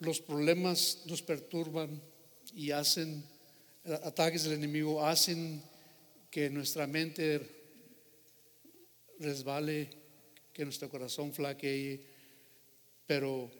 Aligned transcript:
los 0.00 0.20
problemas 0.20 1.02
nos 1.06 1.22
perturban 1.22 2.00
y 2.54 2.70
hacen, 2.70 3.24
ataques 4.02 4.44
del 4.44 4.54
enemigo 4.54 5.04
hacen 5.04 5.62
que 6.30 6.50
nuestra 6.50 6.86
mente 6.86 7.40
resbale, 9.18 9.90
que 10.52 10.64
nuestro 10.64 10.88
corazón 10.88 11.32
flaquee, 11.32 12.00
pero 13.06 13.50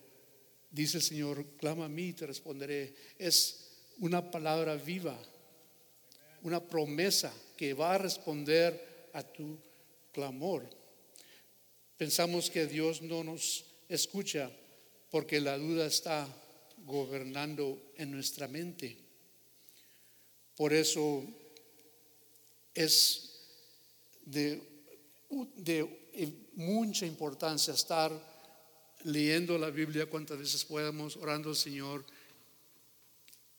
dice 0.71 0.99
el 0.99 1.03
Señor, 1.03 1.45
clama 1.57 1.85
a 1.85 1.89
mí 1.89 2.09
y 2.09 2.13
te 2.15 2.27
responderé. 2.27 2.95
Es 3.19 3.71
una 3.99 4.31
palabra 4.31 4.77
viva, 4.77 5.19
una 6.43 6.61
promesa 6.61 7.33
que 7.57 7.75
va 7.75 7.95
a 7.95 7.99
responder 7.99 9.11
a 9.13 9.23
tu 9.23 9.59
clamor. 10.13 10.69
Pensamos 11.99 12.49
que 12.49 12.67
Dios 12.67 13.03
no 13.03 13.23
nos 13.23 13.67
escucha 13.89 14.51
porque 15.11 15.41
la 15.41 15.59
duda 15.59 15.87
está 15.87 16.29
gobernando 16.85 17.93
en 17.97 18.11
nuestra 18.11 18.49
mente. 18.49 18.97
Por 20.57 20.73
eso 20.73 21.25
es 22.75 23.31
de, 24.25 24.63
mucha 26.55 27.07
importancia 27.07 27.75
estar 27.75 28.13
leyendo 29.05 29.57
la 29.59 29.71
Biblia 29.71 30.07
cuantas 30.07 30.39
veces 30.39 30.65
podamos, 30.65 31.17
orando 31.17 31.51
al 31.51 31.57
Señor, 31.57 32.05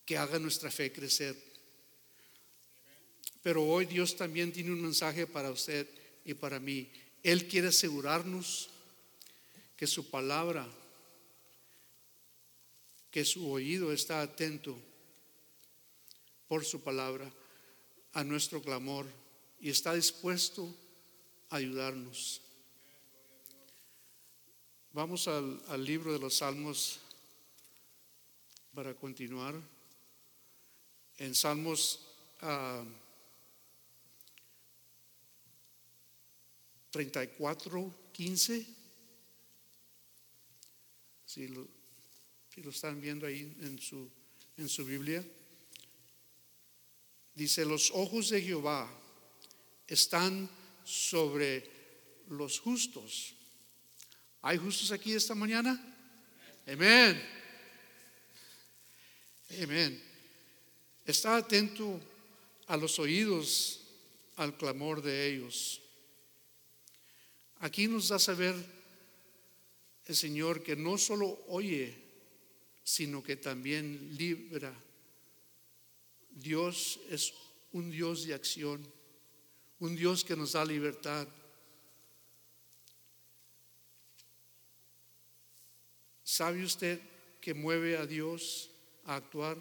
que 0.06 0.18
haga 0.18 0.40
nuestra 0.40 0.70
fe 0.70 0.92
crecer. 0.92 1.36
Pero 3.42 3.66
hoy 3.66 3.86
Dios 3.86 4.16
también 4.16 4.52
tiene 4.52 4.72
un 4.72 4.82
mensaje 4.82 5.26
para 5.26 5.50
usted 5.50 5.88
y 6.24 6.34
para 6.34 6.60
mí. 6.60 6.92
Él 7.24 7.48
quiere 7.48 7.70
asegurarnos 7.70 8.70
que 9.76 9.88
su 9.88 10.10
palabra, 10.10 10.68
que 13.12 13.26
su 13.26 13.52
oído 13.52 13.92
está 13.92 14.22
atento 14.22 14.80
por 16.48 16.64
su 16.66 16.82
palabra 16.82 17.32
a 18.14 18.24
nuestro 18.24 18.62
clamor 18.62 19.06
y 19.60 19.70
está 19.70 19.94
dispuesto 19.94 20.74
a 21.50 21.58
ayudarnos. 21.58 22.42
Vamos 24.94 25.28
al, 25.28 25.86
libro 25.86 26.12
de 26.12 26.20
los 26.20 26.38
Salmos 26.38 27.00
para 28.74 28.94
continuar. 28.94 29.56
En 31.18 31.36
Salmos 31.36 32.00
34, 36.92 37.94
15. 38.12 38.68
Si 41.26 41.48
lo, 41.48 41.81
lo 42.64 42.70
están 42.70 43.02
viendo 43.02 43.26
ahí 43.26 43.56
en 43.62 43.80
su, 43.80 44.10
en 44.58 44.70
su 44.70 44.86
Biblia. 44.86 45.26
Dice, 47.34 47.66
los 47.66 47.92
ojos 47.92 48.30
de 48.30 48.42
Jehová 48.42 48.90
están 49.88 50.50
sobre 50.84 51.70
los 52.28 52.60
justos. 52.60 53.34
¿Hay 54.42 54.58
justos 54.58 54.92
aquí 54.92 55.14
esta 55.14 55.36
mañana? 55.36 55.80
Amén. 56.68 57.22
Amén. 59.62 60.02
Está 61.06 61.38
atento 61.38 62.00
a 62.68 62.78
los 62.78 63.00
oídos, 63.00 63.82
al 64.38 64.56
clamor 64.56 65.02
de 65.02 65.28
ellos. 65.28 65.82
Aquí 67.60 67.88
nos 67.88 68.10
da 68.10 68.18
saber 68.18 68.56
el 70.06 70.16
Señor 70.16 70.64
que 70.64 70.76
no 70.76 70.98
solo 70.98 71.44
oye, 71.48 71.96
sino 72.92 73.24
que 73.24 73.38
también 73.38 74.18
libra 74.18 74.78
Dios 76.30 77.00
es 77.10 77.34
un 77.72 77.90
Dios 77.90 78.28
de 78.28 78.34
acción, 78.34 78.86
un 79.80 79.96
Dios 79.96 80.26
que 80.26 80.36
nos 80.36 80.52
da 80.52 80.66
libertad. 80.66 81.26
¿Sabe 86.22 86.66
usted 86.66 87.00
que 87.40 87.54
mueve 87.54 87.96
a 87.96 88.06
Dios 88.06 88.70
a 89.06 89.16
actuar? 89.16 89.58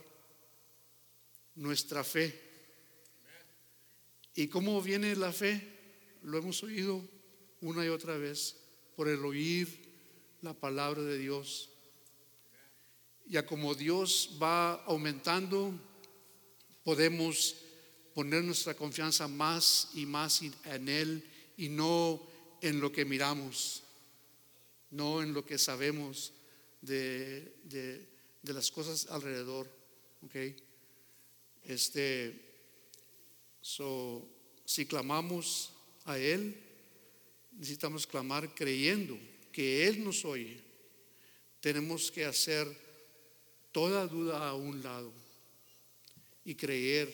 Nuestra 1.54 2.02
fe. 2.02 2.34
¿Y 4.34 4.48
cómo 4.48 4.82
viene 4.82 5.14
la 5.14 5.32
fe? 5.32 6.18
Lo 6.22 6.36
hemos 6.36 6.64
oído 6.64 7.00
una 7.60 7.84
y 7.86 7.90
otra 7.90 8.16
vez 8.16 8.56
por 8.96 9.06
el 9.06 9.24
oír 9.24 9.68
la 10.42 10.52
palabra 10.52 11.02
de 11.02 11.16
Dios. 11.16 11.69
Ya 13.30 13.46
como 13.46 13.76
Dios 13.76 14.36
va 14.42 14.74
aumentando 14.86 15.72
podemos 16.82 17.54
poner 18.12 18.42
nuestra 18.42 18.74
confianza 18.74 19.28
más 19.28 19.90
y 19.94 20.04
más 20.04 20.42
en 20.42 20.88
Él 20.88 21.24
y 21.56 21.68
no 21.68 22.20
en 22.60 22.80
lo 22.80 22.90
que 22.90 23.04
miramos, 23.04 23.84
no 24.90 25.22
en 25.22 25.32
lo 25.32 25.46
que 25.46 25.58
sabemos 25.58 26.32
de, 26.80 27.54
las 28.42 28.68
cosas 28.72 29.06
alrededor. 29.06 29.70
Okay? 30.24 30.56
Este, 31.62 32.34
so, 33.60 34.28
si 34.64 34.86
clamamos 34.86 35.72
a 36.04 36.18
Él, 36.18 36.60
necesitamos 37.52 38.08
clamar 38.08 38.52
creyendo 38.56 39.16
que 39.52 39.86
Él 39.86 40.02
nos 40.02 40.24
oye. 40.24 40.60
Tenemos 41.60 42.10
que 42.10 42.24
hacer 42.24 42.89
toda 43.72 44.06
duda 44.06 44.48
a 44.48 44.54
un 44.54 44.82
lado 44.82 45.12
y 46.44 46.54
creer 46.54 47.12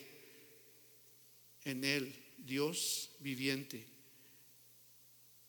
en 1.65 1.85
Él, 1.85 2.15
Dios 2.39 3.11
viviente, 3.21 3.87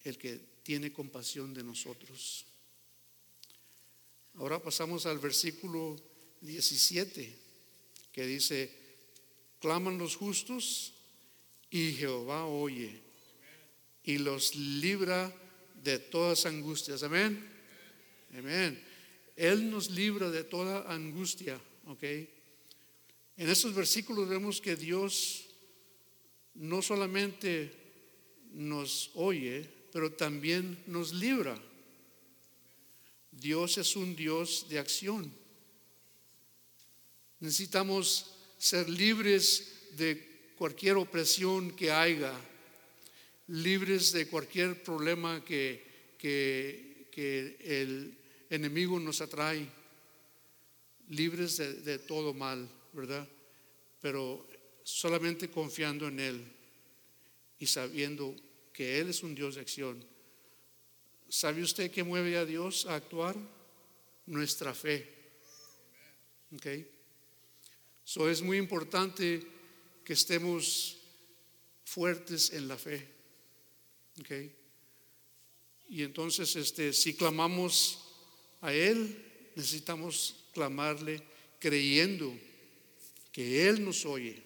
el 0.03 0.17
que 0.17 0.39
tiene 0.63 0.91
compasión 0.91 1.53
de 1.53 1.63
nosotros. 1.63 2.45
Ahora 4.35 4.61
pasamos 4.61 5.05
al 5.05 5.19
versículo 5.19 5.95
17, 6.41 7.37
que 8.11 8.25
dice, 8.25 8.71
claman 9.59 9.97
los 9.97 10.15
justos 10.15 10.93
y 11.69 11.93
Jehová 11.93 12.45
oye 12.45 13.01
y 14.03 14.17
los 14.19 14.55
libra 14.55 15.33
de 15.83 15.99
todas 15.99 16.45
angustias. 16.45 17.03
Amén. 17.03 17.45
Amén. 18.37 18.86
Él 19.37 19.69
nos 19.69 19.89
libra 19.91 20.29
de 20.29 20.43
toda 20.43 20.91
angustia, 20.91 21.61
¿ok? 21.85 22.03
En 22.03 23.49
estos 23.49 23.73
versículos 23.73 24.27
vemos 24.27 24.59
que 24.59 24.75
Dios 24.75 25.45
no 26.55 26.81
solamente 26.81 27.71
nos 28.51 29.11
oye, 29.13 29.69
pero 29.93 30.11
también 30.11 30.83
nos 30.87 31.13
libra. 31.13 31.57
Dios 33.31 33.77
es 33.77 33.95
un 33.95 34.15
Dios 34.15 34.65
de 34.69 34.79
acción. 34.79 35.31
Necesitamos 37.39 38.33
ser 38.57 38.89
libres 38.89 39.91
de 39.95 40.53
cualquier 40.57 40.97
opresión 40.97 41.71
que 41.75 41.91
haya, 41.91 42.33
libres 43.47 44.11
de 44.11 44.27
cualquier 44.27 44.81
problema 44.81 45.45
que, 45.45 45.85
que, 46.17 47.57
el 47.61 48.17
enemigo 48.49 48.99
nos 48.99 49.21
atrae, 49.21 49.67
libres 51.09 51.57
de 51.57 51.99
todo 51.99 52.33
mal. 52.33 52.69
¿verdad? 52.97 53.27
Pero 54.01 54.47
solamente 54.83 55.49
confiando 55.49 56.07
en 56.07 56.19
Él 56.19 56.51
y 57.59 57.67
sabiendo 57.67 58.35
que 58.73 58.99
Él 58.99 59.09
es 59.09 59.21
un 59.21 59.35
Dios 59.35 59.55
de 59.55 59.61
acción. 59.61 60.03
¿Sabe 61.29 61.61
usted 61.61 61.91
qué 61.91 62.03
mueve 62.03 62.37
a 62.37 62.45
Dios 62.45 62.87
a 62.87 62.95
actuar? 62.95 63.35
Nuestra 64.25 64.73
fe. 64.73 65.07
¿Ok? 66.53 66.65
So 68.03 68.29
es 68.29 68.41
muy 68.41 68.57
importante 68.57 69.45
que 70.03 70.13
estemos 70.13 70.97
fuertes 71.85 72.51
en 72.51 72.67
la 72.67 72.77
fe. 72.77 73.07
¿Ok? 74.19 74.31
Y 75.89 76.03
entonces, 76.03 76.55
este, 76.55 76.93
si 76.93 77.13
clamamos 77.13 78.06
a 78.61 78.73
Él, 78.73 79.17
necesitamos 79.55 80.35
clamarle 80.53 81.21
creyendo 81.59 82.33
que 83.31 83.67
Él 83.67 83.83
nos 83.83 84.05
oye. 84.05 84.41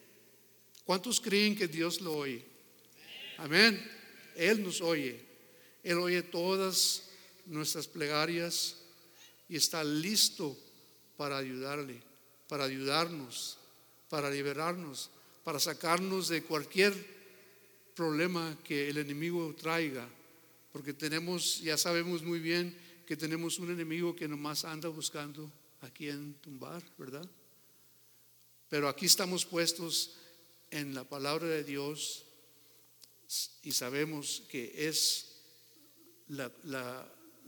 ¿Cuántos 0.83 1.21
creen 1.21 1.55
que 1.55 1.67
Dios 1.67 2.01
lo 2.01 2.13
oye? 2.13 2.43
Amén. 3.37 3.81
Él 4.35 4.63
nos 4.63 4.81
oye. 4.81 5.19
Él 5.83 5.97
oye 5.97 6.21
todas 6.21 7.03
nuestras 7.45 7.87
plegarias 7.87 8.77
y 9.47 9.55
está 9.55 9.83
listo 9.83 10.57
para 11.17 11.37
ayudarle, 11.37 12.01
para 12.47 12.65
ayudarnos, 12.65 13.57
para 14.09 14.29
liberarnos, 14.29 15.09
para 15.43 15.59
sacarnos 15.59 16.27
de 16.27 16.43
cualquier 16.43 16.93
problema 17.95 18.57
que 18.63 18.89
el 18.89 18.97
enemigo 18.97 19.55
traiga. 19.55 20.07
Porque 20.71 20.93
tenemos, 20.93 21.61
ya 21.61 21.77
sabemos 21.77 22.23
muy 22.23 22.39
bien 22.39 22.75
que 23.11 23.17
tenemos 23.17 23.59
un 23.59 23.69
enemigo 23.69 24.15
que 24.15 24.23
nomás 24.25 24.63
anda 24.63 24.87
buscando 24.87 25.51
a 25.83 25.91
quién 25.91 26.39
tumbar, 26.39 26.79
¿verdad? 26.95 27.27
Pero 28.69 28.87
aquí 28.87 29.05
estamos 29.05 29.43
puestos 29.43 30.15
en 30.71 30.95
la 30.95 31.03
palabra 31.03 31.45
de 31.45 31.65
Dios 31.65 32.23
y 33.63 33.73
sabemos 33.73 34.43
que 34.47 34.87
es 34.87 35.43
la, 36.29 36.49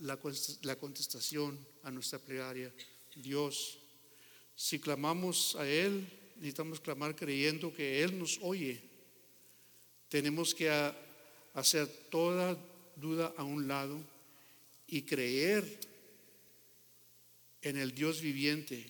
la 0.02 0.76
contestación 0.76 1.58
a 1.84 1.92
nuestra 1.92 2.20
plegaria. 2.20 2.68
Dios, 3.16 3.80
si 4.58 4.80
clamamos 4.80 5.56
a 5.56 5.66
Él, 5.66 6.06
necesitamos 6.36 6.82
clamar 6.82 7.16
creyendo 7.16 7.74
que 7.74 8.04
Él 8.04 8.20
nos 8.20 8.38
oye. 8.42 8.84
Tenemos 10.10 10.54
que 10.54 10.70
hacer 11.54 11.88
toda 12.12 12.58
duda 12.98 13.34
a 13.38 13.46
un 13.46 13.66
lado 13.66 14.12
y 14.94 15.02
creer 15.02 15.80
en 17.64 17.78
el 17.78 17.96
Dios 17.96 18.22
viviente 18.22 18.86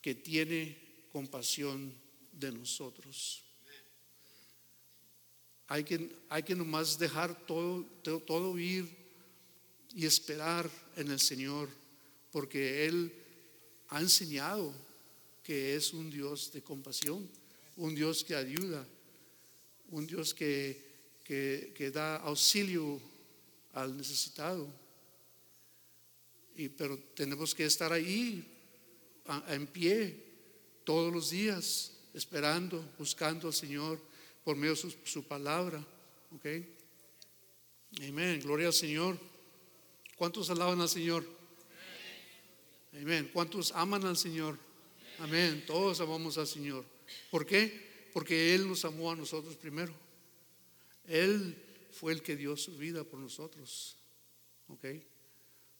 que 0.00 0.14
tiene 0.14 1.04
compasión 1.12 1.92
de 2.32 2.52
nosotros. 2.52 3.44
Hay 5.66 5.84
que, 5.84 6.16
hay 6.30 6.42
que 6.42 6.54
nomás 6.54 6.98
dejar 6.98 7.46
todo, 7.46 7.84
todo 8.24 8.58
ir 8.58 8.88
y 9.94 10.06
esperar 10.06 10.70
en 10.96 11.10
el 11.10 11.20
Señor, 11.20 11.68
porque 12.30 12.86
Él 12.86 13.12
ha 13.88 14.00
enseñado 14.00 14.72
que 15.42 15.76
es 15.76 15.92
un 15.92 16.10
Dios 16.10 16.50
de 16.50 16.62
compasión, 16.62 17.28
un 17.76 17.94
Dios 17.94 18.24
que 18.24 18.34
ayuda, 18.34 18.88
un 19.90 20.06
Dios 20.06 20.32
que, 20.32 20.80
que, 21.24 21.90
da 21.92 22.16
auxilio 22.24 23.11
al 23.72 23.96
necesitado. 23.96 24.68
Y, 26.56 26.68
pero 26.68 26.98
tenemos 27.14 27.54
que 27.54 27.64
estar 27.64 27.92
ahí 27.92 28.46
en 29.48 29.66
pie 29.66 30.32
todos 30.84 31.12
los 31.12 31.30
días, 31.30 31.92
esperando, 32.14 32.84
buscando 32.98 33.48
al 33.48 33.54
Señor 33.54 33.98
por 34.44 34.56
medio 34.56 34.74
de 34.74 34.94
su, 35.04 35.24
palabra. 35.24 35.84
¿Ok? 36.34 36.46
Amén. 38.02 38.40
Gloria 38.40 38.68
al 38.68 38.72
Señor. 38.72 39.18
¿Cuántos 40.16 40.50
alaban 40.50 40.80
al 40.80 40.88
Señor? 40.88 41.24
Amén. 42.92 43.30
¿Cuántos 43.32 43.72
aman 43.72 44.04
al 44.04 44.16
Señor? 44.16 44.58
Amén. 45.18 45.64
Todos 45.66 46.00
amamos 46.00 46.36
al 46.38 46.46
Señor. 46.46 46.84
¿Por 47.30 47.46
qué? 47.46 48.10
Porque 48.12 48.54
Él 48.54 48.68
nos 48.68 48.84
amó 48.84 49.10
a 49.10 49.16
nosotros 49.16 49.56
primero. 49.56 49.94
Él 51.06 51.56
fue 51.92 52.12
el 52.12 52.22
que 52.22 52.36
dio 52.36 52.56
su 52.56 52.76
vida 52.76 53.04
por 53.04 53.20
nosotros. 53.20 53.96
¿Ok? 54.68 54.86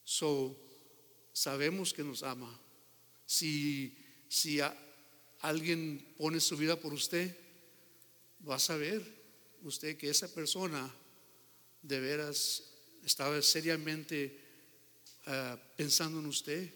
So, 0.03 0.57
sabemos 1.33 1.93
que 1.93 2.03
nos 2.03 2.23
ama. 2.23 2.59
Si, 3.25 3.97
si 4.29 4.59
alguien 5.39 6.13
pone 6.17 6.39
su 6.39 6.55
vida 6.55 6.79
por 6.79 6.93
usted, 6.93 7.35
va 8.47 8.55
a 8.55 8.59
saber 8.59 9.01
usted 9.63 9.97
que 9.97 10.09
esa 10.09 10.33
persona 10.33 10.93
de 11.81 11.99
veras 11.99 12.63
estaba 13.03 13.41
seriamente 13.41 14.39
ah, 15.25 15.57
pensando 15.75 16.19
en 16.19 16.27
usted, 16.27 16.73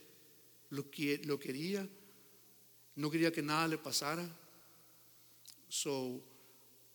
lo, 0.69 0.89
que, 0.89 1.19
lo 1.19 1.39
quería, 1.39 1.87
no 2.95 3.11
quería 3.11 3.31
que 3.31 3.41
nada 3.41 3.67
le 3.67 3.77
pasara. 3.77 4.27
So, 5.69 6.23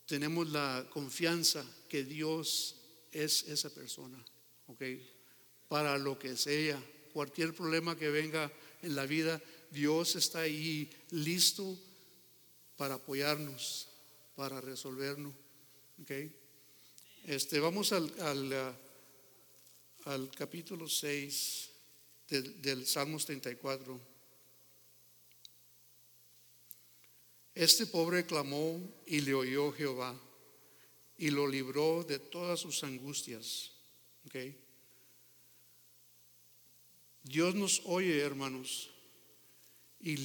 tenemos 0.06 0.50
la 0.50 0.87
confianza 0.91 1.65
que 1.93 2.05
Dios 2.05 2.77
es 3.12 3.43
esa 3.49 3.69
persona, 3.69 4.17
¿ok? 4.67 4.83
Para 5.69 5.99
lo 5.99 6.19
que 6.19 6.39
sea, 6.39 6.83
cualquier 7.12 7.53
problema 7.53 7.99
que 7.99 8.09
venga 8.09 8.50
en 8.81 8.97
la 8.97 9.05
vida, 9.05 9.43
Dios 9.71 10.17
está 10.17 10.41
ahí 10.41 10.91
listo 11.11 11.79
para 12.79 12.94
apoyarnos, 12.94 13.91
para 14.35 14.62
resolvernos. 14.62 15.35
¿okay? 16.00 16.35
Este, 17.27 17.61
vamos 17.61 17.93
al, 17.93 18.11
al, 18.21 18.75
al 20.06 20.31
capítulo 20.31 20.89
6 20.89 21.71
del, 22.27 22.62
del 22.62 22.87
Salmos 22.87 23.27
34. 23.27 24.00
Este 27.55 27.85
pobre 27.85 28.25
clamó 28.25 28.81
y 29.05 29.21
le 29.21 29.35
oyó 29.35 29.71
Jehová 29.73 30.19
y 31.19 31.31
lo 31.31 31.47
libró 31.47 32.05
de 32.05 32.19
todas 32.19 32.61
sus 32.61 32.82
angustias. 32.85 33.73
¿okay? 34.26 34.56
Dios 37.23 37.55
nos 37.55 37.82
oye, 37.85 38.19
hermanos, 38.20 38.91
y, 40.00 40.17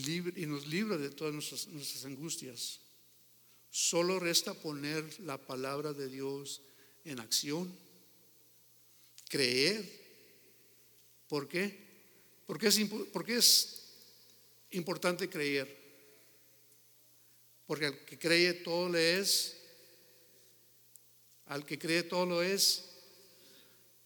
nos 0.48 0.66
libra 0.68 0.98
de 0.98 1.12
todas 1.12 1.34
nuestras, 1.34 2.06
angustias. 2.06 2.80
Solo 3.69 4.19
resta 4.19 4.56
poner 4.56 5.19
la 5.19 5.38
palabra 5.38 5.94
de 5.94 6.10
Dios 6.10 6.62
en 7.06 7.19
acción, 7.19 7.72
creer. 9.30 9.86
¿Por 11.28 11.48
qué? 11.48 11.78
Porque 12.48 12.68
es, 12.68 12.80
porque 13.13 13.36
es 13.36 13.83
importante 14.72 15.30
creer. 15.30 15.78
Porque 17.68 17.86
al 17.86 18.06
que 18.06 18.18
cree 18.18 18.54
todo 18.54 18.90
le 18.90 19.19
es, 19.19 19.56
al 21.47 21.65
que 21.65 21.79
cree 21.79 22.03
todo 22.03 22.25
lo 22.25 22.41
es, 22.41 22.85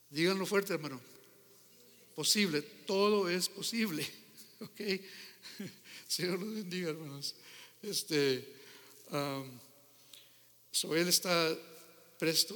díganlo 0.10 0.46
fuerte 0.46 0.74
hermano, 0.74 1.02
posible, 2.16 2.62
todo 2.62 3.30
es 3.30 3.50
posible. 3.50 4.06
¿Ok? 4.60 4.82
Señor 6.08 6.40
los 6.40 6.54
bendiga, 6.54 6.90
hermanos. 6.90 7.36
Este, 7.82 8.48
so 10.72 10.96
Él 10.96 11.08
está 11.08 11.58
presto 12.20 12.56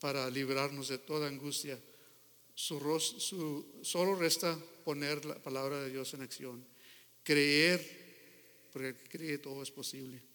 para 0.00 0.28
librarnos 0.30 0.88
de 0.88 0.98
toda 0.98 1.28
angustia. 1.28 1.78
Su, 2.54 2.80
su, 3.00 3.80
solo 3.82 4.16
resta 4.16 4.58
poner 4.84 5.24
la 5.24 5.36
palabra 5.36 5.82
de 5.82 5.90
Dios 5.90 6.14
en 6.14 6.22
acción, 6.22 6.66
creer, 7.22 8.68
porque 8.72 8.94
cree 9.08 9.38
todo 9.38 9.62
es 9.62 9.70
posible. 9.70 10.25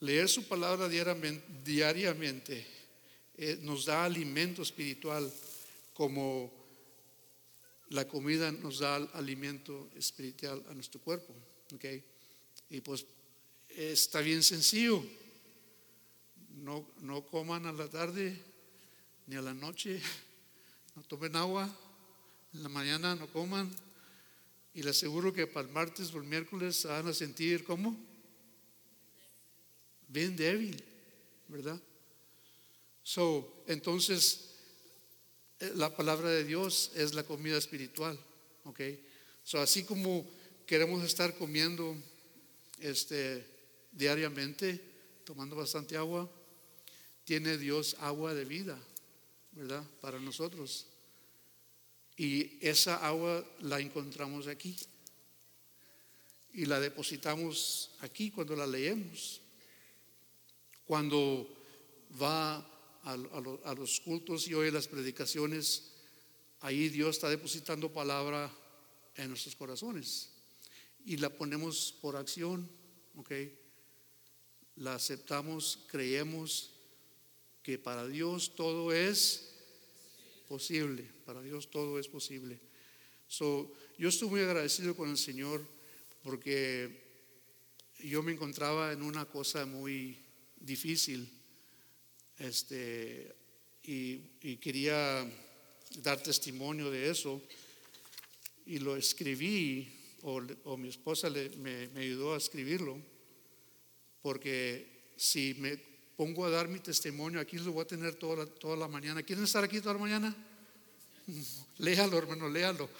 Leer 0.00 0.28
su 0.28 0.46
palabra 0.46 0.88
diariamente, 0.88 2.66
eh, 3.38 3.58
nos 3.62 3.86
da 3.86 4.04
alimento 4.04 4.62
espiritual 4.62 5.32
como 5.94 6.52
la 7.90 8.06
comida 8.06 8.50
nos 8.50 8.80
da 8.80 8.96
alimento 9.14 9.90
espiritual 9.96 10.62
a 10.68 10.74
nuestro 10.74 11.00
cuerpo. 11.00 11.32
¿okay? 11.74 12.02
Y 12.70 12.80
pues 12.80 13.06
está 13.68 14.20
bien 14.20 14.42
sencillo. 14.42 15.04
No, 16.56 16.86
no 17.00 17.24
coman 17.26 17.66
a 17.66 17.72
la 17.72 17.88
tarde 17.88 18.36
ni 19.26 19.36
a 19.36 19.42
la 19.42 19.54
noche, 19.54 20.00
no 20.96 21.02
tomen 21.02 21.36
agua, 21.36 21.68
en 22.54 22.62
la 22.62 22.68
mañana 22.68 23.14
no 23.14 23.28
coman. 23.28 23.70
Y 24.74 24.82
le 24.82 24.90
aseguro 24.90 25.32
que 25.32 25.46
para 25.46 25.66
el 25.66 25.72
martes 25.72 26.12
o 26.12 26.18
el 26.18 26.24
miércoles 26.24 26.76
se 26.76 26.88
van 26.88 27.06
a 27.08 27.14
sentir 27.14 27.64
como 27.64 27.96
bien 30.16 30.34
débil, 30.34 30.82
¿verdad? 31.46 31.78
So, 33.02 33.62
entonces 33.66 34.48
eh, 35.60 35.72
la 35.74 35.94
palabra 35.94 36.30
de 36.30 36.42
Dios 36.42 36.90
es 36.94 37.12
la 37.12 37.22
comida 37.22 37.58
espiritual, 37.58 38.18
¿ok? 38.64 38.80
So, 39.44 39.60
así 39.60 39.84
como 39.84 40.26
queremos 40.64 41.04
estar 41.04 41.36
comiendo 41.36 41.94
este, 42.80 43.44
diariamente, 43.92 44.80
tomando 45.24 45.54
bastante 45.54 45.98
agua, 45.98 46.30
tiene 47.24 47.58
Dios 47.58 47.94
agua 48.00 48.32
de 48.32 48.46
vida, 48.46 48.78
¿verdad? 49.52 49.84
Para 50.00 50.18
nosotros. 50.18 50.86
Y 52.16 52.56
esa 52.66 53.06
agua 53.06 53.44
la 53.60 53.80
encontramos 53.80 54.46
aquí. 54.46 54.74
Y 56.54 56.64
la 56.64 56.80
depositamos 56.80 57.90
aquí 58.00 58.30
cuando 58.30 58.56
la 58.56 58.66
leemos. 58.66 59.42
Cuando 60.86 61.52
va 62.20 62.58
a, 63.02 63.74
los 63.74 64.00
cultos 64.00 64.48
y 64.48 64.54
oye 64.54 64.70
las 64.70 64.88
predicaciones, 64.88 65.92
ahí 66.60 66.88
Dios 66.88 67.16
está 67.16 67.28
depositando 67.28 67.92
palabra 67.92 68.50
en 69.16 69.28
nuestros 69.28 69.54
corazones 69.56 70.30
y 71.04 71.16
la 71.16 71.30
ponemos 71.30 71.94
por 72.00 72.16
acción, 72.16 72.68
¿ok? 73.16 73.32
La 74.76 74.94
aceptamos, 74.94 75.86
creemos 75.88 76.72
que 77.62 77.78
para 77.78 78.06
Dios 78.06 78.54
todo 78.54 78.92
es 78.92 79.54
posible, 80.48 81.08
para 81.24 81.42
Dios 81.42 81.70
todo 81.70 81.98
es 81.98 82.08
posible. 82.08 82.60
So, 83.28 83.72
yo 83.98 84.08
estoy 84.08 84.28
muy 84.28 84.40
agradecido 84.40 84.96
con 84.96 85.10
el 85.10 85.18
Señor 85.18 85.66
porque 86.22 87.04
yo 88.00 88.22
me 88.22 88.32
encontraba 88.32 88.92
en 88.92 89.02
una 89.02 89.24
cosa 89.24 89.64
muy 89.64 90.25
difícil 90.60 91.28
este, 92.38 93.34
y, 93.82 94.56
quería 94.56 95.26
dar 96.02 96.22
testimonio 96.22 96.90
de 96.90 97.10
eso. 97.10 97.42
y 98.66 98.78
lo 98.78 98.96
escribí, 98.96 99.88
o, 100.22 100.42
o 100.64 100.76
mi 100.76 100.88
esposa 100.88 101.30
me, 101.30 101.88
me 101.88 102.00
ayudó 102.00 102.34
a 102.34 102.38
escribirlo, 102.38 103.00
porque 104.22 105.12
si 105.16 105.54
me 105.54 105.78
pongo 106.16 106.46
a 106.46 106.50
dar 106.50 106.66
mi 106.66 106.80
testimonio, 106.80 107.40
aquí 107.40 107.58
lo 107.58 107.72
voy 107.72 107.82
a 107.82 107.86
tener 107.86 108.16
toda 108.16 108.44
la, 108.44 108.46
toda 108.46 108.76
la 108.76 108.88
mañana. 108.88 109.22
¿Quieren 109.22 109.44
estar 109.44 109.62
aquí 109.62 109.80
toda 109.80 109.94
la 109.94 110.00
mañana? 110.00 110.36
Léalo, 111.78 112.18
hermano, 112.18 112.48
léalo. 112.48 112.88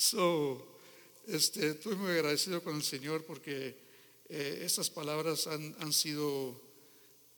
So, 0.00 0.78
este, 1.26 1.70
estoy 1.70 1.96
muy 1.96 2.12
agradecido 2.12 2.62
con 2.62 2.76
el 2.76 2.84
Señor 2.84 3.24
porque 3.24 3.87
eh, 4.28 4.60
estas 4.62 4.90
palabras 4.90 5.46
han, 5.46 5.74
han 5.80 5.92
sido 5.92 6.60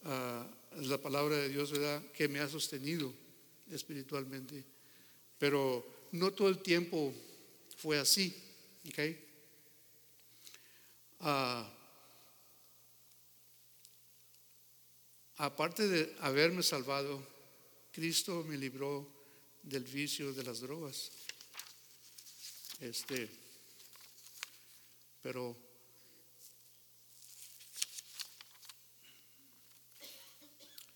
ah, 0.04 0.47
la 0.76 0.99
palabra 0.99 1.37
de 1.37 1.49
Dios, 1.49 1.70
¿verdad? 1.70 2.02
Que 2.12 2.28
me 2.28 2.40
ha 2.40 2.49
sostenido 2.49 3.12
espiritualmente. 3.70 4.64
Pero 5.38 5.87
no 6.12 6.32
todo 6.32 6.49
el 6.49 6.59
tiempo 6.59 7.14
fue 7.76 7.99
así, 7.99 8.35
¿ok? 8.88 8.99
Ah, 11.20 11.73
aparte 15.37 15.87
de 15.87 16.16
haberme 16.20 16.62
salvado, 16.62 17.25
Cristo 17.92 18.44
me 18.44 18.56
libró 18.56 19.09
del 19.62 19.85
vicio 19.85 20.32
de 20.32 20.42
las 20.42 20.61
drogas. 20.61 21.11
Este, 22.80 23.28
pero 25.23 25.70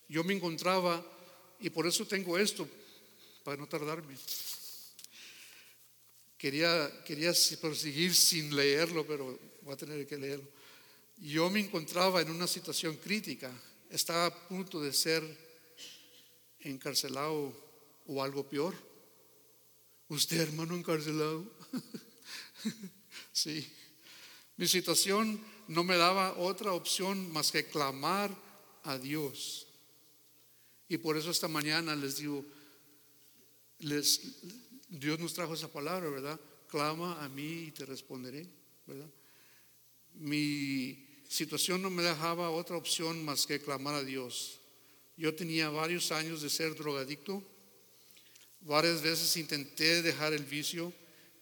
yo 0.07 0.23
me 0.23 0.33
encontraba, 0.33 1.03
y 1.59 1.69
por 1.69 1.87
eso 1.87 2.05
tengo 2.05 2.37
esto, 2.37 2.67
para 3.43 3.57
no 3.57 3.67
tardarme. 3.67 4.15
Quería, 6.37 7.03
quería 7.03 7.33
proseguir 7.59 8.13
sin 8.13 8.55
leerlo, 8.55 9.05
pero 9.05 9.39
voy 9.61 9.73
a 9.73 9.77
tener 9.77 10.05
que 10.05 10.17
leerlo. 10.17 10.47
Yo 11.17 11.49
me 11.49 11.59
encontraba 11.59 12.21
en 12.21 12.29
una 12.29 12.47
situación 12.47 12.97
crítica, 12.97 13.51
estaba 13.89 14.25
a 14.25 14.47
punto 14.47 14.81
de 14.81 14.91
ser 14.91 15.23
encarcelado 16.59 17.53
o 18.07 18.23
algo 18.23 18.47
peor. 18.47 18.75
Usted, 20.09 20.41
hermano, 20.41 20.75
encarcelado. 20.75 21.45
sí. 23.31 23.67
Mi 24.57 24.67
situación 24.67 25.43
no 25.67 25.83
me 25.83 25.97
daba 25.97 26.37
otra 26.37 26.73
opción 26.73 27.31
más 27.31 27.51
que 27.51 27.65
clamar 27.65 28.35
a 28.83 28.97
Dios. 28.97 29.64
Y 30.87 30.97
por 30.97 31.17
eso 31.17 31.31
esta 31.31 31.47
mañana 31.47 31.95
les 31.95 32.17
digo, 32.17 32.45
Dios 33.79 35.19
nos 35.19 35.33
trajo 35.33 35.53
esa 35.53 35.71
palabra, 35.71 36.09
¿verdad? 36.09 36.39
Clama 36.67 37.23
a 37.23 37.29
mí 37.29 37.65
y 37.67 37.71
te 37.71 37.85
responderé, 37.85 38.47
¿verdad? 38.85 39.09
Mi 40.13 41.23
situación 41.27 41.81
no 41.81 41.89
me 41.89 42.03
dejaba 42.03 42.49
otra 42.49 42.77
opción 42.77 43.23
más 43.25 43.45
que 43.45 43.59
clamar 43.59 43.95
a 43.95 44.03
Dios. 44.03 44.59
Yo 45.17 45.33
tenía 45.33 45.69
varios 45.69 46.11
años 46.11 46.41
de 46.41 46.49
ser 46.49 46.75
drogadicto. 46.75 47.43
Varias 48.61 49.01
veces 49.01 49.35
intenté 49.37 50.01
dejar 50.01 50.33
el 50.33 50.43
vicio, 50.43 50.93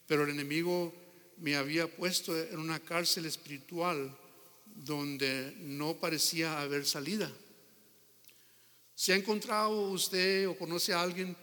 pero 0.07 0.23
el 0.23 0.31
enemigo 0.31 0.93
me 1.37 1.55
había 1.55 1.87
puesto 1.87 2.37
en 2.37 2.59
una 2.59 2.79
cárcel 2.79 3.25
espiritual 3.25 4.17
donde 4.65 5.53
no 5.59 5.99
parecía 5.99 6.61
haber 6.61 6.85
salida. 6.85 7.31
¿Se 8.95 9.13
ha 9.13 9.15
encontrado 9.15 9.91
usted 9.91 10.47
o 10.47 10.57
conoce 10.57 10.93
a 10.93 11.01
alguien 11.01 11.35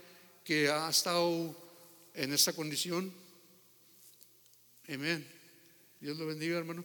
que 0.45 0.69
ha 0.69 0.89
estado 0.89 1.55
en 2.15 2.33
esta 2.33 2.53
condición? 2.53 3.13
Amén. 4.89 5.27
Dios 6.01 6.17
lo 6.17 6.27
bendiga, 6.27 6.59
hermano. 6.59 6.85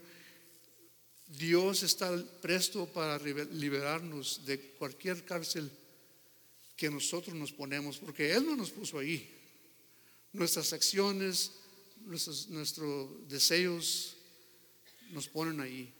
Dios 1.26 1.82
está 1.82 2.16
presto 2.40 2.86
para 2.86 3.18
liberarnos 3.18 4.46
de 4.46 4.60
cualquier 4.78 5.24
cárcel 5.24 5.70
que 6.76 6.90
nosotros 6.90 7.34
nos 7.34 7.52
ponemos, 7.52 7.98
porque 7.98 8.32
Él 8.32 8.46
no 8.46 8.54
nos 8.54 8.70
puso 8.70 8.98
ahí. 8.98 9.28
Nuestras 10.32 10.72
acciones, 10.72 11.52
nuestros, 12.04 13.28
deseos 13.28 14.16
nos 15.10 15.26
ponen 15.28 15.60
ahí. 15.60 15.92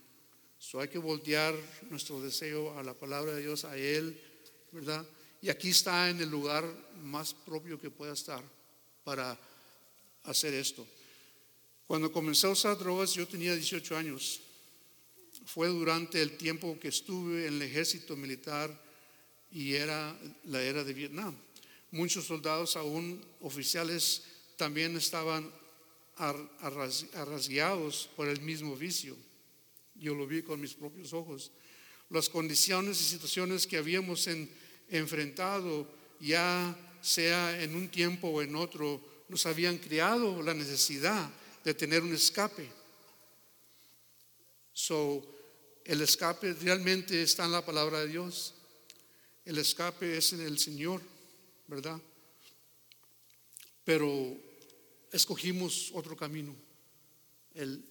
So 0.59 0.81
hay 0.81 0.89
que 0.89 0.99
voltear 0.99 1.55
nuestro 1.91 2.21
deseo 2.21 2.79
a 2.79 2.83
la 2.83 2.95
palabra 2.95 3.35
de 3.35 3.43
Dios, 3.43 3.65
a 3.65 3.77
Él, 3.77 4.21
Y 5.43 5.49
aquí 5.49 5.71
está 5.71 6.11
en 6.11 6.21
el 6.21 6.31
lugar 6.31 6.65
más 7.03 7.35
propio 7.35 7.81
que 7.81 7.91
pueda 7.91 8.13
estar 8.13 8.43
para 9.05 9.39
hacer 10.25 10.55
esto. 10.55 10.87
Cuando 11.87 12.11
comencé 12.11 12.47
a 12.47 12.51
usar 12.51 12.77
drogas, 12.77 13.15
yo 13.15 13.29
tenía 13.29 13.55
18 13.55 13.97
años. 13.97 14.41
Fue 15.45 15.69
durante 15.69 16.21
el 16.21 16.37
tiempo 16.37 16.79
que 16.81 16.89
estuve 16.89 17.47
en 17.47 17.55
el 17.55 17.63
ejército 17.63 18.17
militar 18.17 18.83
y 19.53 19.75
era 19.75 20.19
la 20.45 20.61
era 20.63 20.83
de 20.83 20.93
Vietnam. 20.93 21.37
Muchos 21.93 22.27
soldados, 22.27 22.77
aún 22.77 23.25
oficiales, 23.41 24.25
también 24.57 24.97
estaban 24.97 25.49
arrasgueados 26.17 28.11
por 28.17 28.27
el 28.27 28.41
mismo 28.41 28.75
vicio. 28.75 29.17
Yo 29.95 30.15
lo 30.15 30.27
vi 30.27 30.43
con 30.43 30.61
mis 30.61 30.75
propios 30.75 31.13
ojos. 31.13 31.53
Las 32.11 32.29
condiciones 32.29 33.01
y 33.01 33.05
situaciones 33.05 33.67
que 33.67 33.79
habíamos 33.79 34.27
en, 34.27 34.51
enfrentado, 34.89 35.89
ya 36.21 36.77
sea 37.01 37.63
en 37.63 37.75
un 37.75 37.89
tiempo 37.89 38.29
o 38.29 38.43
en 38.43 38.55
otro, 38.57 39.01
nos 39.29 39.47
habían 39.47 39.79
creado 39.79 40.43
la 40.43 40.55
necesidad 40.55 41.31
de 41.65 41.75
tener 41.75 42.03
un 42.03 42.15
escape. 42.15 42.69
So, 44.73 45.25
el 45.85 46.01
escape 46.03 46.53
realmente 46.55 47.23
está 47.23 47.45
en 47.45 47.53
la 47.53 47.65
palabra 47.65 48.01
de 48.01 48.09
Dios. 48.09 48.55
El 49.45 49.59
escape 49.59 50.17
es 50.17 50.33
en 50.33 50.41
el 50.41 50.59
Señor, 50.59 51.01
¿verdad? 51.67 52.01
Pero 53.85 54.37
escogimos 55.13 55.91
otro 55.95 56.17
camino, 56.17 56.55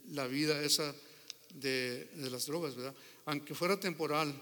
la 0.10 0.27
vida 0.27 0.62
esa 0.62 0.93
de, 1.59 2.09
las 2.29 2.45
drogas, 2.45 2.75
¿verdad? 2.75 2.95
Aunque 3.25 3.55
fuera 3.55 3.79
temporal, 3.79 4.33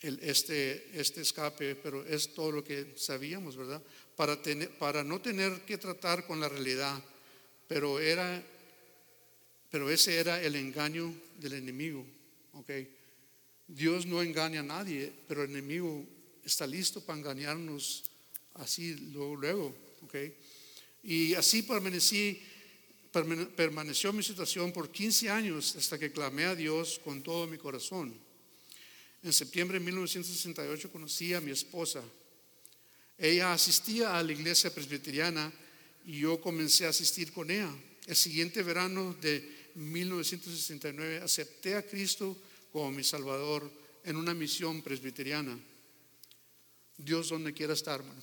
el- 0.00 0.18
este, 0.22 0.98
este 0.98 1.20
escape, 1.22 1.74
pero 1.76 2.04
es 2.06 2.34
todo 2.34 2.52
lo 2.52 2.64
que 2.64 2.94
sabíamos, 2.96 3.56
¿verdad? 3.56 3.82
Para, 4.14 4.40
tener, 4.40 4.70
para 4.78 5.02
no 5.02 5.20
tener 5.20 5.62
que 5.64 5.78
tratar 5.78 6.26
con 6.26 6.40
la 6.40 6.48
realidad, 6.48 7.02
pero 7.68 7.98
era, 7.98 8.42
pero 9.70 9.90
ese 9.90 10.16
era 10.16 10.42
el 10.42 10.54
engaño 10.56 11.12
del 11.38 11.54
enemigo, 11.54 12.04
¿ok? 12.52 12.70
Dios 13.68 14.06
no 14.06 14.22
engaña 14.22 14.60
a 14.60 14.62
nadie, 14.62 15.12
pero 15.26 15.42
el 15.42 15.50
enemigo 15.50 16.04
está 16.44 16.66
listo 16.66 17.00
para 17.04 17.18
engañarnos 17.18 18.04
así 18.54 18.94
luego, 19.12 19.36
luego, 19.36 19.74
¿ok? 20.02 20.14
Y 21.02 21.34
así 21.34 21.62
permanecí, 21.62 22.40
permane- 22.40 22.55
permaneció 23.24 24.12
mi 24.12 24.22
situación 24.22 24.72
por 24.72 24.90
15 24.90 25.30
años 25.30 25.76
hasta 25.76 25.98
que 25.98 26.12
clamé 26.12 26.44
a 26.44 26.54
Dios 26.54 27.00
con 27.02 27.22
todo 27.22 27.46
mi 27.46 27.58
corazón. 27.58 28.14
En 29.22 29.32
septiembre 29.32 29.78
de 29.78 29.84
1968 29.84 30.90
conocí 30.92 31.34
a 31.34 31.40
mi 31.40 31.50
esposa. 31.50 32.02
Ella 33.18 33.52
asistía 33.52 34.16
a 34.16 34.22
la 34.22 34.32
iglesia 34.32 34.72
presbiteriana 34.72 35.52
y 36.04 36.20
yo 36.20 36.40
comencé 36.40 36.86
a 36.86 36.90
asistir 36.90 37.32
con 37.32 37.50
ella. 37.50 37.74
El 38.06 38.16
siguiente 38.16 38.62
verano 38.62 39.16
de 39.20 39.70
1969 39.74 41.20
acepté 41.22 41.74
a 41.74 41.82
Cristo 41.82 42.36
como 42.72 42.92
mi 42.92 43.02
Salvador 43.02 43.70
en 44.04 44.16
una 44.16 44.34
misión 44.34 44.82
presbiteriana. 44.82 45.58
Dios 46.96 47.28
donde 47.28 47.52
quiera 47.52 47.74
estar, 47.74 48.00
hermano. 48.00 48.22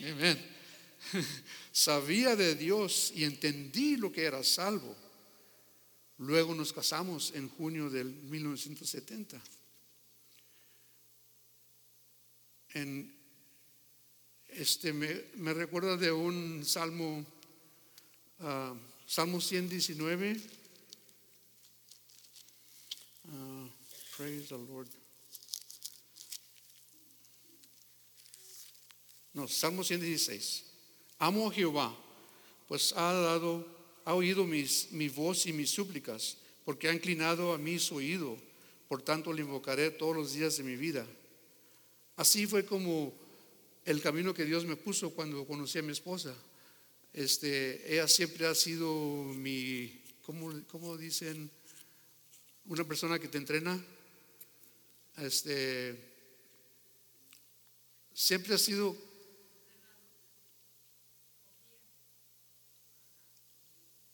Amén. 0.00 0.61
Sabía 1.72 2.36
de 2.36 2.54
Dios 2.54 3.12
y 3.14 3.24
entendí 3.24 3.96
lo 3.96 4.12
que 4.12 4.24
era 4.24 4.42
salvo. 4.42 4.96
Luego 6.18 6.54
nos 6.54 6.72
casamos 6.72 7.32
en 7.34 7.48
junio 7.48 7.90
del 7.90 8.06
1970. 8.06 9.42
En 12.74 13.12
este 14.48 14.92
me, 14.92 15.52
recuerda 15.52 15.96
de 15.96 16.12
un 16.12 16.64
salmo, 16.64 17.24
ah, 18.40 18.74
Salmo 19.06 19.40
119. 19.40 20.40
Ah, 23.28 23.68
praise 24.16 24.48
the 24.48 24.58
Lord. 24.58 24.88
No, 29.34 29.48
Salmo 29.48 29.82
116. 29.82 30.71
Amo 31.22 31.48
a 31.48 31.52
Jehová, 31.52 31.96
pues 32.66 32.92
ha 32.96 33.12
dado, 33.12 33.64
ha 34.04 34.12
oído 34.12 34.44
mis, 34.44 34.90
mi 34.90 35.08
voz 35.08 35.46
y 35.46 35.52
mis 35.52 35.70
súplicas, 35.70 36.36
porque 36.64 36.88
ha 36.88 36.92
inclinado 36.92 37.52
a 37.52 37.58
mí 37.58 37.78
su 37.78 37.94
oído. 37.94 38.36
Por 38.88 39.02
tanto, 39.02 39.32
le 39.32 39.42
invocaré 39.42 39.92
todos 39.92 40.16
los 40.16 40.32
días 40.32 40.56
de 40.56 40.64
mi 40.64 40.74
vida. 40.74 41.06
Así 42.16 42.48
fue 42.48 42.66
como 42.66 43.14
el 43.84 44.02
camino 44.02 44.34
que 44.34 44.44
Dios 44.44 44.64
me 44.64 44.74
puso 44.74 45.10
cuando 45.10 45.46
conocí 45.46 45.78
a 45.78 45.82
mi 45.82 45.92
esposa. 45.92 46.34
Este, 47.12 47.94
ella 47.94 48.08
siempre 48.08 48.48
ha 48.48 48.54
sido 48.56 48.92
mi, 48.92 50.02
¿cómo, 50.22 50.52
cómo 50.66 50.96
dicen? 50.96 51.48
Una 52.64 52.82
persona 52.82 53.20
que 53.20 53.28
te 53.28 53.38
entrena. 53.38 53.80
Este, 55.18 55.96
siempre 58.12 58.56
ha 58.56 58.58
sido 58.58 59.11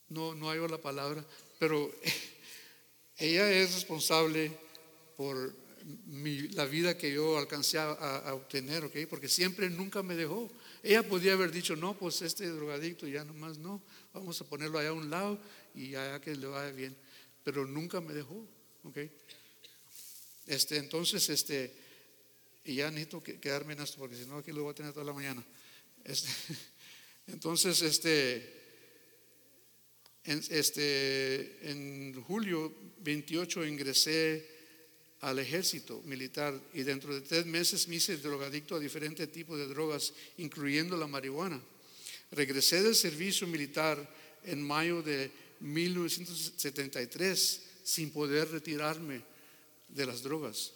no, 0.09 0.35
no 0.35 0.51
hay 0.51 0.67
la 0.69 0.79
palabra, 0.79 1.25
pero 1.59 1.93
ella 3.17 3.51
es 3.51 3.75
responsable 3.75 4.53
por 5.17 5.55
la 6.53 6.67
vida 6.67 6.99
que 6.99 7.13
yo 7.13 7.39
alcancé 7.39 7.79
a, 7.79 8.35
obtener, 8.35 8.85
¿ok? 8.85 8.97
Porque 9.09 9.29
siempre 9.29 9.71
nunca 9.71 10.03
me 10.03 10.15
dejó. 10.15 10.51
Ella 10.83 11.03
podía 11.03 11.33
haber 11.33 11.51
dicho, 11.51 11.77
no, 11.77 11.97
pues 11.97 12.21
este 12.23 12.47
drogadicto 12.49 13.07
ya 13.07 13.25
nomás 13.25 13.59
no, 13.59 13.83
vamos 14.13 14.41
a 14.41 14.45
ponerlo 14.45 14.79
allá 14.79 14.91
a 14.91 14.93
un 14.93 15.09
lado 15.11 15.39
y 15.75 15.91
ya 15.91 16.21
que 16.21 16.35
le 16.35 16.47
vaya 16.47 16.73
bien. 16.73 16.97
Pero 17.43 17.67
nunca 17.67 18.01
me 18.01 18.13
dejó, 18.13 18.47
¿ok? 18.85 18.99
Este, 20.47 20.77
entonces, 20.77 21.29
este, 21.31 21.75
y 22.65 22.77
ya 22.77 22.91
necesito 22.91 23.23
quedarme 23.23 23.73
en 23.73 23.81
esto 23.81 23.99
porque 23.99 24.17
si 24.17 24.27
no 24.27 24.39
aquí 24.39 24.53
lo 24.53 24.63
voy 24.63 24.73
a 24.73 24.75
tener 24.75 24.93
toda 24.93 25.07
la 25.07 25.13
mañana. 25.13 25.45
Este, 26.05 26.29
entonces, 27.29 27.81
este, 27.83 28.58
en, 30.25 30.43
este, 30.51 31.71
en 31.71 32.23
julio 32.23 32.73
28 33.01 33.67
ingresé 33.67 34.59
al 35.21 35.39
ejército 35.39 36.03
militar 36.05 36.61
y 36.75 36.83
dentro 36.83 37.15
de 37.15 37.23
tres 37.23 37.47
meses 37.47 37.89
me 37.89 37.97
hice 37.97 38.19
drogadicto 38.19 38.77
a 38.77 38.81
diferentes 38.81 39.33
tipos 39.33 39.59
de 39.59 39.67
drogas, 39.67 40.13
incluyendo 40.37 40.97
la 40.97 41.07
marihuana. 41.07 41.61
Regresé 42.31 42.83
del 42.83 42.95
servicio 42.95 43.47
militar 43.47 43.99
en 44.45 44.63
mayo 44.63 45.03
de 45.03 45.31
1973 45.61 47.63
sin 47.83 48.11
poder 48.11 48.51
retirarme 48.51 49.23
de 49.89 50.07
las 50.07 50.23
drogas. 50.23 50.73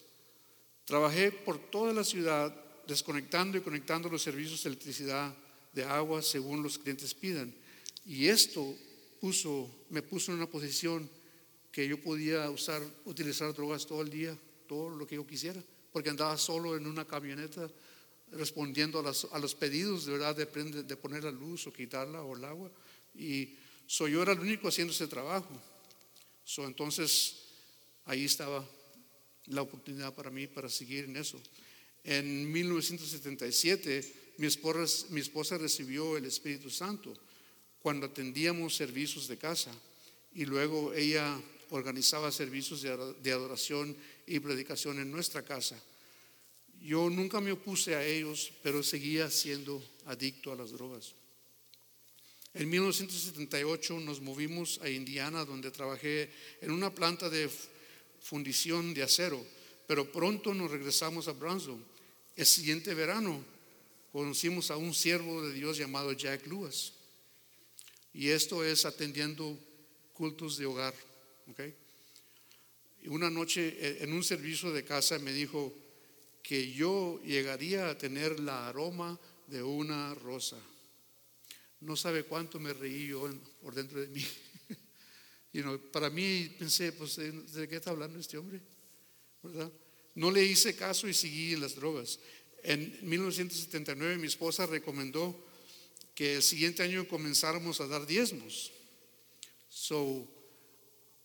Trabajé 0.84 1.30
por 1.30 1.70
toda 1.70 1.92
la 1.92 2.04
ciudad 2.04 2.54
desconectando 2.86 3.58
y 3.58 3.60
conectando 3.60 4.08
los 4.08 4.22
servicios 4.22 4.62
de 4.62 4.70
electricidad, 4.70 5.34
de 5.72 5.84
agua, 5.84 6.20
según 6.20 6.62
los 6.62 6.78
clientes 6.78 7.14
pidan. 7.14 7.54
Y 8.04 8.28
esto 8.28 8.76
puso, 9.22 9.70
me 9.90 10.02
puso 10.02 10.32
en 10.32 10.38
una 10.38 10.50
posición 10.50 11.08
que 11.70 11.86
yo 11.86 12.02
podía 12.02 12.50
usar, 12.50 12.82
utilizar 13.04 13.54
drogas 13.54 13.86
todo 13.86 14.02
el 14.02 14.10
día, 14.10 14.36
todo 14.66 14.90
lo 14.90 15.06
que 15.06 15.14
yo 15.14 15.24
quisiera, 15.24 15.62
porque 15.92 16.10
andaba 16.10 16.36
solo 16.36 16.76
en 16.76 16.88
una 16.88 17.06
camioneta 17.06 17.70
respondiendo 18.32 18.98
a, 18.98 19.38
los 19.38 19.54
pedidos 19.54 20.06
de 20.06 20.12
verdad 20.12 20.34
de, 20.34 20.82
de, 20.82 20.96
poner 20.96 21.22
la 21.22 21.30
luz 21.30 21.68
o 21.68 21.72
quitarla 21.72 22.22
o 22.22 22.34
el 22.36 22.44
agua. 22.44 22.68
Y 23.14 23.54
soy 23.86 24.10
yo 24.10 24.22
era 24.22 24.32
el 24.32 24.40
único 24.40 24.66
haciendo 24.66 24.92
ese 24.92 25.06
trabajo. 25.06 25.54
So, 26.42 26.66
entonces 26.66 27.44
ahí 28.06 28.24
estaba 28.24 28.68
la 29.46 29.62
oportunidad 29.62 30.12
para 30.16 30.30
mí 30.30 30.48
para 30.48 30.68
seguir 30.68 31.04
en 31.04 31.16
eso. 31.16 31.40
En 32.02 32.50
1977 32.50 34.34
mi 34.38 34.48
esposa, 34.48 35.06
mi 35.10 35.20
esposa 35.20 35.58
recibió 35.58 36.16
el 36.16 36.24
Espíritu 36.24 36.70
Santo 36.70 37.14
cuando 37.82 38.06
atendíamos 38.06 38.76
servicios 38.76 39.28
de 39.28 39.36
casa 39.36 39.72
y 40.34 40.44
luego 40.44 40.94
ella 40.94 41.40
organizaba 41.70 42.30
servicios 42.30 42.82
de 42.82 43.32
adoración 43.32 43.96
y 44.26 44.38
predicación 44.38 45.00
en 45.00 45.10
nuestra 45.10 45.42
casa. 45.42 45.80
Yo 46.80 47.08
nunca 47.10 47.40
me 47.40 47.52
opuse 47.52 47.94
a 47.94 48.04
ellos, 48.04 48.52
pero 48.62 48.82
seguía 48.82 49.30
siendo 49.30 49.82
adicto 50.06 50.52
a 50.52 50.56
las 50.56 50.72
drogas. 50.72 51.14
En 52.54 52.68
1978 52.68 54.00
nos 54.00 54.20
movimos 54.20 54.78
a 54.82 54.90
Indiana, 54.90 55.44
donde 55.44 55.70
trabajé 55.70 56.30
en 56.60 56.70
una 56.70 56.94
planta 56.94 57.30
de 57.30 57.48
fundición 58.20 58.92
de 58.94 59.02
acero, 59.02 59.44
pero 59.86 60.10
pronto 60.10 60.52
nos 60.52 60.70
regresamos 60.70 61.28
a 61.28 61.32
Brownsville. 61.32 61.82
El 62.36 62.46
siguiente 62.46 62.94
verano 62.94 63.42
conocimos 64.12 64.70
a 64.70 64.76
un 64.76 64.92
siervo 64.92 65.42
de 65.42 65.54
Dios 65.54 65.78
llamado 65.78 66.12
Jack 66.12 66.46
Lewis. 66.46 66.92
Y 68.14 68.28
esto 68.28 68.64
es 68.64 68.84
atendiendo 68.84 69.58
cultos 70.12 70.58
de 70.58 70.66
hogar. 70.66 70.94
Y 73.02 73.08
una 73.08 73.30
noche 73.30 73.76
eh, 73.78 73.98
en 74.00 74.12
un 74.12 74.22
servicio 74.22 74.70
de 74.72 74.84
casa 74.84 75.18
me 75.18 75.32
dijo 75.32 75.74
que 76.42 76.72
yo 76.72 77.20
llegaría 77.24 77.88
a 77.88 77.98
tener 77.98 78.40
la 78.40 78.68
aroma 78.68 79.18
de 79.46 79.62
una 79.62 80.14
rosa. 80.14 80.58
No 81.80 81.96
sabe 81.96 82.24
cuánto 82.24 82.60
me 82.60 82.72
reí 82.72 83.08
yo 83.08 83.28
por 83.60 83.74
dentro 83.74 84.00
de 84.00 84.08
mí. 84.08 84.24
y 85.52 85.62
para 85.92 86.10
mí 86.10 86.54
pensé, 86.58 86.92
pues, 86.92 87.16
¿de 87.16 87.68
qué 87.68 87.76
está 87.76 87.90
hablando 87.90 88.18
este 88.18 88.38
hombre? 88.38 88.60
No 90.14 90.30
le 90.30 90.44
hice 90.44 90.76
caso 90.76 91.08
y 91.08 91.14
seguí 91.14 91.56
las 91.56 91.74
drogas. 91.74 92.20
En 92.62 92.98
1979 93.02 94.18
mi 94.18 94.28
esposa 94.28 94.66
recomendó 94.66 95.44
que 96.14 96.36
el 96.36 96.42
siguiente 96.42 96.82
año 96.82 97.08
comenzáramos 97.08 97.80
a 97.80 97.86
dar 97.86 98.06
diezmos. 98.06 98.72
So, 99.68 100.28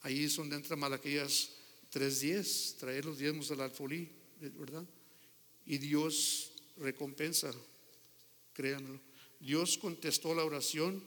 Ahí 0.07 0.23
es 0.23 0.37
donde 0.37 0.55
entra 0.55 0.77
Malaquías 0.77 1.49
3.10, 1.91 2.77
traer 2.77 3.03
los 3.03 3.17
diezmos 3.17 3.51
al 3.51 3.59
alfolí, 3.59 4.07
¿verdad? 4.39 4.87
Y 5.65 5.79
Dios 5.79 6.51
recompensa, 6.77 7.51
créanlo. 8.53 9.01
Dios 9.39 9.77
contestó 9.77 10.33
la 10.33 10.45
oración, 10.45 11.03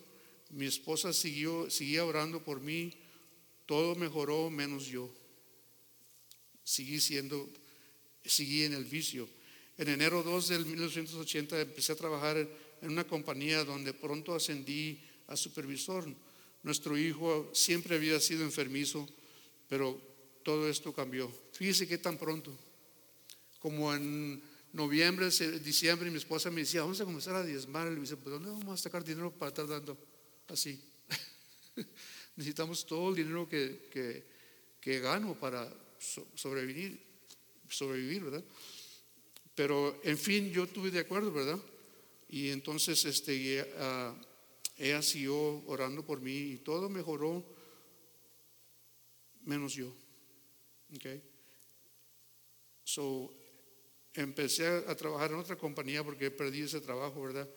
mi 0.50 0.66
esposa 0.66 1.14
siguió, 1.14 1.70
seguía 1.70 2.04
orando 2.04 2.44
por 2.44 2.60
mí, 2.60 2.92
todo 3.64 3.94
mejoró 3.94 4.50
menos 4.50 4.86
yo. 4.86 5.10
Seguí 6.62 7.00
siendo, 7.00 7.48
seguí 8.24 8.64
en 8.64 8.74
el 8.74 8.84
vicio. 8.84 9.28
En 9.78 9.88
enero 9.88 10.22
2 10.22 10.48
del 10.48 10.66
1980 10.66 11.58
empecé 11.58 11.92
a 11.92 11.96
trabajar 11.96 12.46
una 12.82 13.06
compañía 13.06 13.64
donde 13.64 13.92
pronto 13.92 14.34
ascendí 14.34 15.00
a 15.26 15.36
supervisor 15.36 16.04
nuestro 16.62 16.98
hijo 16.98 17.50
siempre 17.54 17.96
había 17.96 18.20
sido 18.20 18.44
enfermizo, 18.44 19.08
pero 19.68 20.00
todo 20.42 20.68
esto 20.68 20.92
cambió. 20.92 21.30
Fíjese 21.52 21.88
que 21.88 21.98
tan 21.98 22.18
pronto, 22.18 22.56
como 23.58 23.94
en 23.94 24.42
noviembre, 24.72 25.30
diciembre, 25.60 26.10
mi 26.10 26.18
esposa 26.18 26.50
me 26.50 26.60
decía, 26.60 26.82
vamos 26.82 27.00
a 27.00 27.04
comenzar 27.04 27.34
a 27.34 27.44
diezmar. 27.44 27.88
Le 27.88 28.00
dice, 28.00 28.16
pues 28.16 28.32
¿dónde 28.32 28.50
vamos 28.50 28.80
a 28.80 28.82
sacar 28.82 29.04
dinero 29.04 29.32
para 29.32 29.48
estar 29.48 29.66
dando 29.66 29.96
así? 30.48 30.82
Necesitamos 32.36 32.84
todo 32.86 33.10
el 33.10 33.16
dinero 33.16 33.48
que, 33.48 34.24
que, 34.80 35.00
gano 35.00 35.34
para 35.34 35.68
sobrevivir, 36.34 37.00
sobrevivir, 37.68 38.24
¿verdad? 38.24 38.44
Pero, 39.54 40.00
en 40.04 40.16
fin, 40.16 40.50
yo 40.50 40.64
estuve 40.64 40.90
de 40.90 41.00
acuerdo, 41.00 41.32
¿verdad? 41.32 41.58
Y 42.30 42.50
entonces, 42.50 43.04
este, 43.04 43.60
uh, 43.60 44.14
ella 44.78 45.02
siguió 45.02 45.36
orando 45.66 46.06
por 46.06 46.20
mí 46.20 46.52
y 46.52 46.56
todo 46.58 46.88
mejoró 46.88 47.44
menos 49.42 49.74
yo. 49.74 49.92
Okay. 50.94 51.20
So, 52.84 53.34
empecé 54.14 54.66
a 54.66 54.96
trabajar 54.96 55.32
en 55.32 55.38
otra 55.38 55.56
compañía 55.56 56.04
porque 56.04 56.30
perdí 56.30 56.62
ese 56.62 56.80
trabajo, 56.80 57.20
¿verdad? 57.20 57.48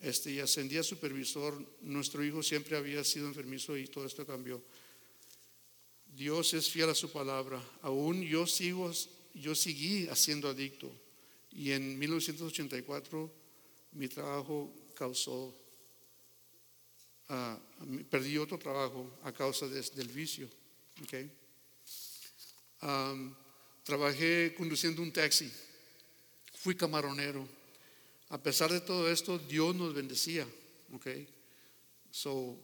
Este, 0.00 0.32
y 0.32 0.40
ascendí 0.40 0.78
a 0.78 0.82
supervisor. 0.82 1.54
Nuestro 1.82 2.24
hijo 2.24 2.42
siempre 2.42 2.78
había 2.78 3.04
sido 3.04 3.26
enfermizo 3.28 3.76
y 3.76 3.88
todo 3.88 4.06
esto 4.06 4.26
cambió. 4.26 4.62
Dios 6.06 6.54
es 6.54 6.70
fiel 6.70 6.88
a 6.88 6.94
su 6.94 7.12
palabra. 7.12 7.62
Aún 7.82 8.22
yo 8.22 8.46
sigo, 8.46 8.90
yo 9.34 9.54
seguí 9.54 10.08
haciendo 10.08 10.48
adicto. 10.48 10.90
Y 11.50 11.72
en 11.72 11.98
1984 11.98 13.41
mi 13.92 14.08
trabajo 14.08 14.72
causó 14.94 15.62
perdí 18.10 18.36
otro 18.38 18.58
trabajo 18.58 19.18
a 19.22 19.32
causa 19.32 19.66
del 19.68 20.08
vicio. 20.08 20.48
trabajé 23.84 24.54
conduciendo 24.56 25.02
un 25.02 25.12
taxi, 25.12 25.50
fui 26.54 26.74
camaronero. 26.74 27.46
A 28.28 28.38
pesar 28.38 28.72
de 28.72 28.80
todo 28.80 29.10
esto, 29.10 29.38
Dios 29.38 29.74
nos 29.74 29.94
bendecía. 29.94 30.46
Okay? 30.94 31.28
So, 32.10 32.56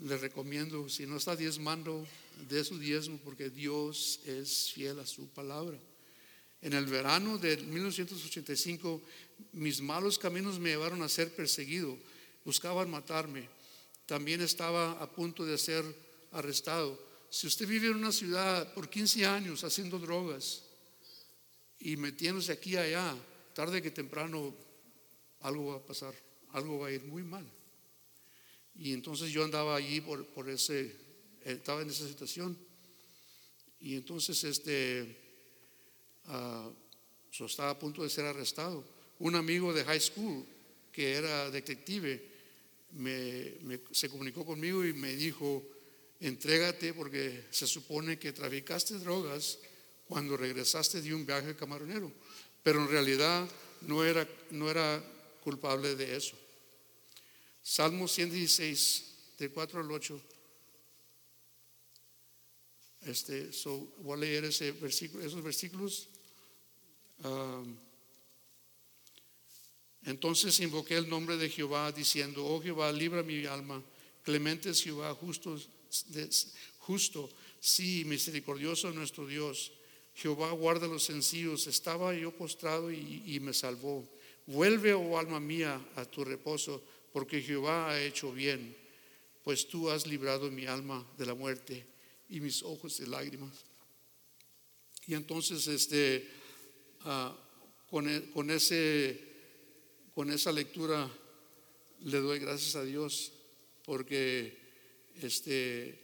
le 0.00 0.16
recomiendo, 0.18 0.88
si 0.88 1.06
no 1.06 1.16
está 1.16 1.34
diezmando, 1.34 2.06
de 2.48 2.62
su 2.64 2.78
diezmo, 2.78 3.18
porque 3.24 3.48
Dios 3.48 4.20
es 4.26 4.72
fiel 4.72 5.00
a 5.00 5.06
su 5.06 5.28
palabra. 5.28 5.78
En 6.66 6.72
el 6.72 6.86
verano 6.86 7.38
de 7.38 7.58
1985, 7.58 9.00
mis 9.52 9.80
malos 9.80 10.18
caminos 10.18 10.58
me 10.58 10.70
llevaron 10.70 11.00
a 11.00 11.08
ser 11.08 11.32
perseguido. 11.32 11.96
Buscaban 12.44 12.90
matarme 12.90 13.48
también 14.04 14.40
estaba 14.40 14.90
a 14.98 15.08
punto 15.08 15.46
de 15.46 15.58
ser 15.58 15.84
arrestado. 16.32 16.98
Si 17.30 17.46
usted 17.46 17.68
vive 17.68 17.86
en 17.86 17.94
una 17.94 18.10
ciudad 18.10 18.74
por 18.74 18.90
15 18.90 19.26
años 19.26 19.62
haciendo 19.62 20.00
drogas 20.00 20.64
y 21.78 21.96
metiéndose 21.96 22.50
aquí 22.50 22.72
y 22.72 22.78
allá, 22.78 23.14
tarde 23.54 23.80
que 23.80 23.92
temprano 23.92 24.52
algo 25.42 25.66
va 25.66 25.76
a 25.76 25.86
pasar, 25.86 26.14
algo 26.50 26.80
va 26.80 26.88
a 26.88 26.92
ir 26.92 27.04
muy 27.04 27.22
mal. 27.22 27.46
Y 28.74 28.92
entonces 28.92 29.30
yo 29.30 29.44
andaba 29.44 29.76
allí 29.76 30.00
por, 30.00 30.26
por 30.26 30.50
ese, 30.50 30.96
estaba 31.44 31.82
en 31.82 31.90
esa 31.90 32.08
situación. 32.08 32.58
Y 33.78 33.94
entonces 33.94 34.42
este, 34.42 35.25
uh, 36.28 36.72
estaba 37.44 37.70
a 37.70 37.78
punto 37.78 38.02
de 38.02 38.10
ser 38.10 38.24
arrestado. 38.24 38.84
Un 39.18 39.34
amigo 39.34 39.72
de 39.72 39.84
high 39.84 40.00
school 40.00 40.44
que 40.92 41.14
era 41.14 41.50
detective 41.50 42.22
me, 42.92 43.80
se 43.90 44.08
comunicó 44.08 44.44
conmigo 44.44 44.84
y 44.84 44.92
me 44.92 45.14
dijo, 45.14 45.62
entrégate 46.20 46.94
porque 46.94 47.44
se 47.50 47.66
supone 47.66 48.18
que 48.18 48.32
traficaste 48.32 48.98
drogas 48.98 49.58
cuando 50.08 50.36
regresaste 50.36 51.02
de 51.02 51.14
un 51.14 51.26
viaje 51.26 51.56
camaronero, 51.56 52.12
pero 52.62 52.80
en 52.80 52.88
realidad 52.88 53.48
no 53.82 54.04
era, 54.04 54.26
no 54.50 54.70
era 54.70 55.02
culpable 55.42 55.94
de 55.96 56.16
eso. 56.16 56.36
Salmo 57.62 58.06
116, 58.06 59.04
de 59.38 59.50
4 59.50 59.80
al 59.80 59.90
8. 59.90 60.20
Este, 63.02 63.52
so, 63.52 63.92
voy 63.98 64.14
a 64.14 64.20
leer 64.20 64.44
ese 64.46 64.72
versículo, 64.72 65.24
esos 65.24 65.42
versículos. 65.42 66.08
Entonces 70.04 70.60
invoqué 70.60 70.96
el 70.96 71.08
nombre 71.08 71.36
de 71.36 71.48
Jehová 71.48 71.90
diciendo, 71.92 72.46
oh 72.46 72.62
Jehová, 72.62 72.92
libra 72.92 73.22
mi 73.22 73.44
alma. 73.46 73.82
Clemente 74.22 74.70
es 74.70 74.82
Jehová, 74.82 75.14
justo, 75.14 75.58
justo, 76.78 77.30
sí, 77.60 78.04
misericordioso 78.04 78.90
nuestro 78.92 79.26
Dios. 79.26 79.72
Jehová 80.14 80.50
guarda 80.52 80.86
los 80.86 81.04
sencillos. 81.04 81.66
Estaba 81.66 82.14
yo 82.14 82.30
postrado 82.30 82.90
y 82.92 83.38
me 83.40 83.52
salvó. 83.52 84.08
Vuelve, 84.46 84.94
oh 84.94 85.18
alma 85.18 85.40
mía, 85.40 85.84
a 85.96 86.04
tu 86.04 86.24
reposo, 86.24 86.80
porque 87.12 87.42
Jehová 87.42 87.90
ha 87.90 88.00
hecho 88.00 88.32
bien, 88.32 88.76
pues 89.42 89.66
tú 89.66 89.90
has 89.90 90.06
librado 90.06 90.50
mi 90.50 90.66
alma 90.66 91.04
de 91.18 91.26
la 91.26 91.34
muerte 91.34 91.84
y 92.28 92.40
mis 92.40 92.62
ojos 92.62 92.98
de 92.98 93.08
lágrimas. 93.08 93.64
Y 95.08 95.14
entonces, 95.14 95.66
este, 95.66 96.30
ah, 97.06 97.34
con, 97.88 98.08
e, 98.08 98.30
con, 98.30 98.50
ese, 98.50 99.18
con 100.14 100.30
esa 100.30 100.52
lectura 100.52 101.08
le 102.00 102.18
doy 102.18 102.38
gracias 102.38 102.76
a 102.76 102.84
Dios 102.84 103.32
porque 103.84 104.58
este, 105.22 105.98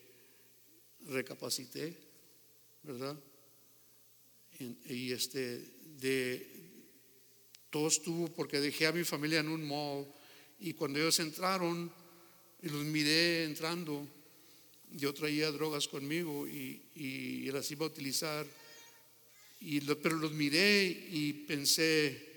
recapacité, 1.07 1.99
¿verdad? 2.83 3.19
Y 4.59 5.12
este, 5.12 5.59
de, 5.99 6.47
todo 7.71 7.88
estuvo 7.88 8.29
porque 8.29 8.61
dejé 8.61 8.87
a 8.87 8.93
mi 8.93 9.03
familia 9.03 9.41
en 9.41 9.49
un 9.49 9.67
mall 9.67 10.07
y 10.61 10.75
cuando 10.75 11.01
ellos 11.01 11.19
entraron 11.19 11.91
y 12.62 12.69
los 12.69 12.85
miré 12.85 13.45
entrando, 13.45 14.07
yo 14.93 15.12
traía 15.12 15.51
drogas 15.51 15.88
conmigo 15.88 16.47
y, 16.47 17.51
las 17.51 17.71
iba 17.71 17.85
a 17.85 17.88
utilizar, 17.88 18.47
y 19.64 19.81
pero 19.81 20.16
los 20.16 20.33
miré 20.33 20.87
y 20.87 21.33
pensé 21.33 22.31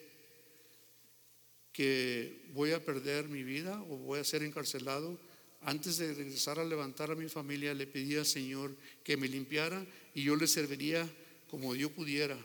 que 1.74 2.46
voy 2.54 2.72
a 2.72 2.84
perder 2.84 3.28
mi 3.28 3.44
vida 3.44 3.82
o 3.84 3.98
voy 3.98 4.20
a 4.20 4.24
ser 4.24 4.44
encarcelado. 4.44 5.20
Antes 5.62 5.98
de 5.98 6.14
regresar 6.14 6.60
a 6.60 6.64
levantar 6.64 7.10
a 7.10 7.16
mi 7.16 7.28
familia, 7.28 7.74
le 7.74 7.88
pedí 7.88 8.16
al 8.16 8.26
Señor 8.26 8.76
que 9.04 9.18
me 9.18 9.28
limpiara 9.28 9.86
y 10.14 10.24
yo 10.24 10.36
le 10.36 10.48
serviría 10.48 11.10
como 11.48 11.76
yo 11.76 11.90
pudiera. 11.90 12.38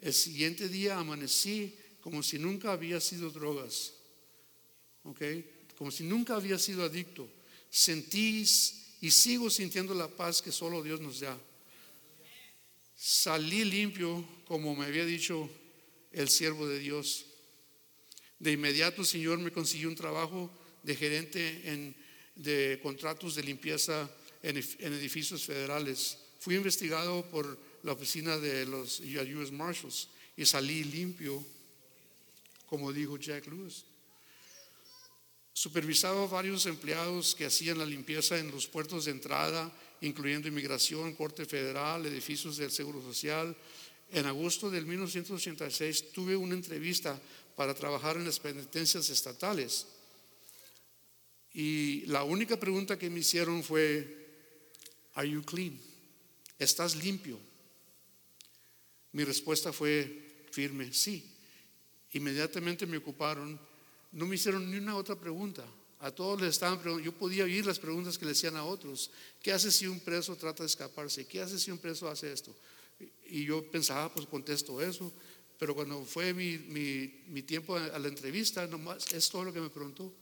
El 0.00 0.12
siguiente 0.12 0.68
día 0.68 0.98
amanecí 0.98 1.74
como 2.00 2.22
si 2.22 2.38
nunca 2.38 2.72
había 2.72 3.00
sido 3.00 3.30
drogas, 3.30 3.94
¿ok? 5.02 5.22
Como 5.76 5.90
si 5.90 6.04
nunca 6.04 6.36
había 6.36 6.58
sido 6.58 6.84
adicto. 6.84 7.28
Sentí 7.70 8.44
y 9.00 9.10
sigo 9.10 9.48
sintiendo 9.48 9.94
la 9.94 10.08
paz 10.08 10.42
que 10.42 10.52
solo 10.52 10.82
Dios 10.82 11.00
nos 11.00 11.20
da. 11.20 11.38
Salí 13.00 13.64
limpio, 13.64 14.26
como 14.44 14.74
me 14.74 14.86
había 14.86 15.04
dicho 15.04 15.48
el 16.10 16.28
siervo 16.28 16.66
de 16.66 16.80
Dios. 16.80 17.26
De 18.40 18.50
inmediato 18.50 19.02
el 19.02 19.06
Señor 19.06 19.38
me 19.38 19.52
consiguió 19.52 19.88
un 19.88 19.94
trabajo 19.94 20.50
de 20.82 20.96
gerente 20.96 21.72
en, 21.72 21.94
de 22.34 22.80
contratos 22.82 23.36
de 23.36 23.44
limpieza 23.44 24.10
en, 24.42 24.56
en 24.56 24.92
edificios 24.94 25.44
federales. 25.44 26.18
Fui 26.40 26.56
investigado 26.56 27.24
por 27.30 27.56
la 27.84 27.92
oficina 27.92 28.36
de 28.36 28.66
los 28.66 28.98
US 28.98 29.52
Marshals 29.52 30.08
y 30.36 30.44
salí 30.44 30.82
limpio 30.82 31.46
como 32.66 32.92
dijo 32.92 33.16
Jack 33.16 33.46
Lewis. 33.46 33.84
Supervisaba 35.52 36.26
varios 36.26 36.66
empleados 36.66 37.36
que 37.36 37.46
hacían 37.46 37.78
la 37.78 37.86
limpieza 37.86 38.38
en 38.38 38.50
los 38.50 38.66
puertos 38.66 39.04
de 39.04 39.12
entrada, 39.12 39.72
incluyendo 40.00 40.48
inmigración, 40.48 41.14
corte 41.14 41.44
federal, 41.44 42.06
edificios 42.06 42.56
del 42.56 42.70
Seguro 42.70 43.02
Social. 43.02 43.56
En 44.10 44.26
agosto 44.26 44.70
del 44.70 44.86
1986 44.86 46.12
tuve 46.12 46.36
una 46.36 46.54
entrevista 46.54 47.20
para 47.56 47.74
trabajar 47.74 48.16
en 48.16 48.24
las 48.24 48.38
penitencias 48.38 49.10
estatales. 49.10 49.86
Y 51.52 52.06
la 52.06 52.24
única 52.24 52.58
pregunta 52.58 52.98
que 52.98 53.10
me 53.10 53.20
hicieron 53.20 53.62
fue, 53.62 54.18
¿Are 55.14 55.28
you 55.28 55.42
clean? 55.42 55.78
¿Estás 56.58 56.94
limpio? 56.96 57.38
Mi 59.12 59.24
respuesta 59.24 59.72
fue 59.72 60.46
firme, 60.52 60.92
sí. 60.92 61.34
Inmediatamente 62.12 62.86
me 62.86 62.98
ocuparon, 62.98 63.58
no 64.12 64.26
me 64.26 64.36
hicieron 64.36 64.70
ni 64.70 64.78
una 64.78 64.96
otra 64.96 65.16
pregunta. 65.16 65.64
A 66.00 66.10
todos 66.10 66.40
les 66.40 66.50
estaban 66.50 66.80
yo 67.02 67.12
podía 67.12 67.44
oír 67.44 67.66
las 67.66 67.78
preguntas 67.78 68.16
que 68.16 68.24
le 68.24 68.32
hacían 68.32 68.56
a 68.56 68.64
otros. 68.64 69.10
¿Qué 69.42 69.52
hace 69.52 69.70
si 69.72 69.86
un 69.86 70.00
preso 70.00 70.36
trata 70.36 70.62
de 70.62 70.68
escaparse? 70.68 71.26
¿Qué 71.26 71.40
hace 71.40 71.58
si 71.58 71.70
un 71.70 71.78
preso 71.78 72.08
hace 72.08 72.32
esto? 72.32 72.54
Y 73.26 73.44
yo 73.44 73.64
pensaba, 73.70 74.12
pues 74.12 74.26
contesto 74.26 74.80
eso. 74.80 75.12
Pero 75.58 75.74
cuando 75.74 76.04
fue 76.04 76.32
mi, 76.32 76.56
mi, 76.58 77.42
tiempo 77.42 77.76
a 77.76 77.98
la 77.98 78.08
entrevista, 78.08 78.66
nomás 78.66 79.12
es 79.12 79.28
todo 79.28 79.44
lo 79.44 79.52
que 79.52 79.60
me 79.60 79.70
preguntó. 79.70 80.12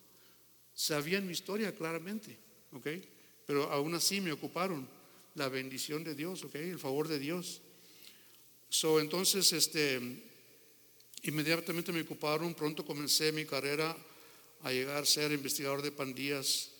Sabían 0.75 1.27
mi 1.27 1.33
historia 1.33 1.75
claramente, 1.75 2.37
¿ok? 2.73 2.87
Pero 3.47 3.71
aún 3.71 3.95
así 3.95 4.21
me 4.21 4.33
ocuparon 4.33 4.89
la 5.35 5.49
bendición 5.49 6.05
de 6.05 6.15
Dios, 6.15 6.43
¿ok? 6.45 6.55
El 6.55 6.79
favor 6.79 7.07
de 7.07 7.19
Dios. 7.19 7.61
So, 8.71 8.99
entonces, 8.99 9.53
este, 9.53 10.01
Inmediatamente 11.27 11.91
me 11.91 12.03
ocuparon, 12.03 12.55
pronto 12.55 12.85
comencé 12.85 13.33
mi 13.33 13.45
carrera 13.45 13.97
a 14.67 14.73
llegar 14.73 15.05
a 15.05 15.07
ser 15.07 15.31
investigador 15.31 15.81
de 15.81 15.93
pandillas 15.93 16.73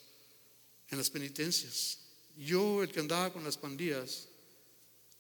en 0.91 0.99
las 0.99 1.09
penitencias. 1.09 1.99
Yo, 2.37 2.83
el 2.83 2.91
que 2.91 2.99
andaba 2.99 3.33
con 3.33 3.45
las 3.45 3.57
pandillas, 3.57 4.27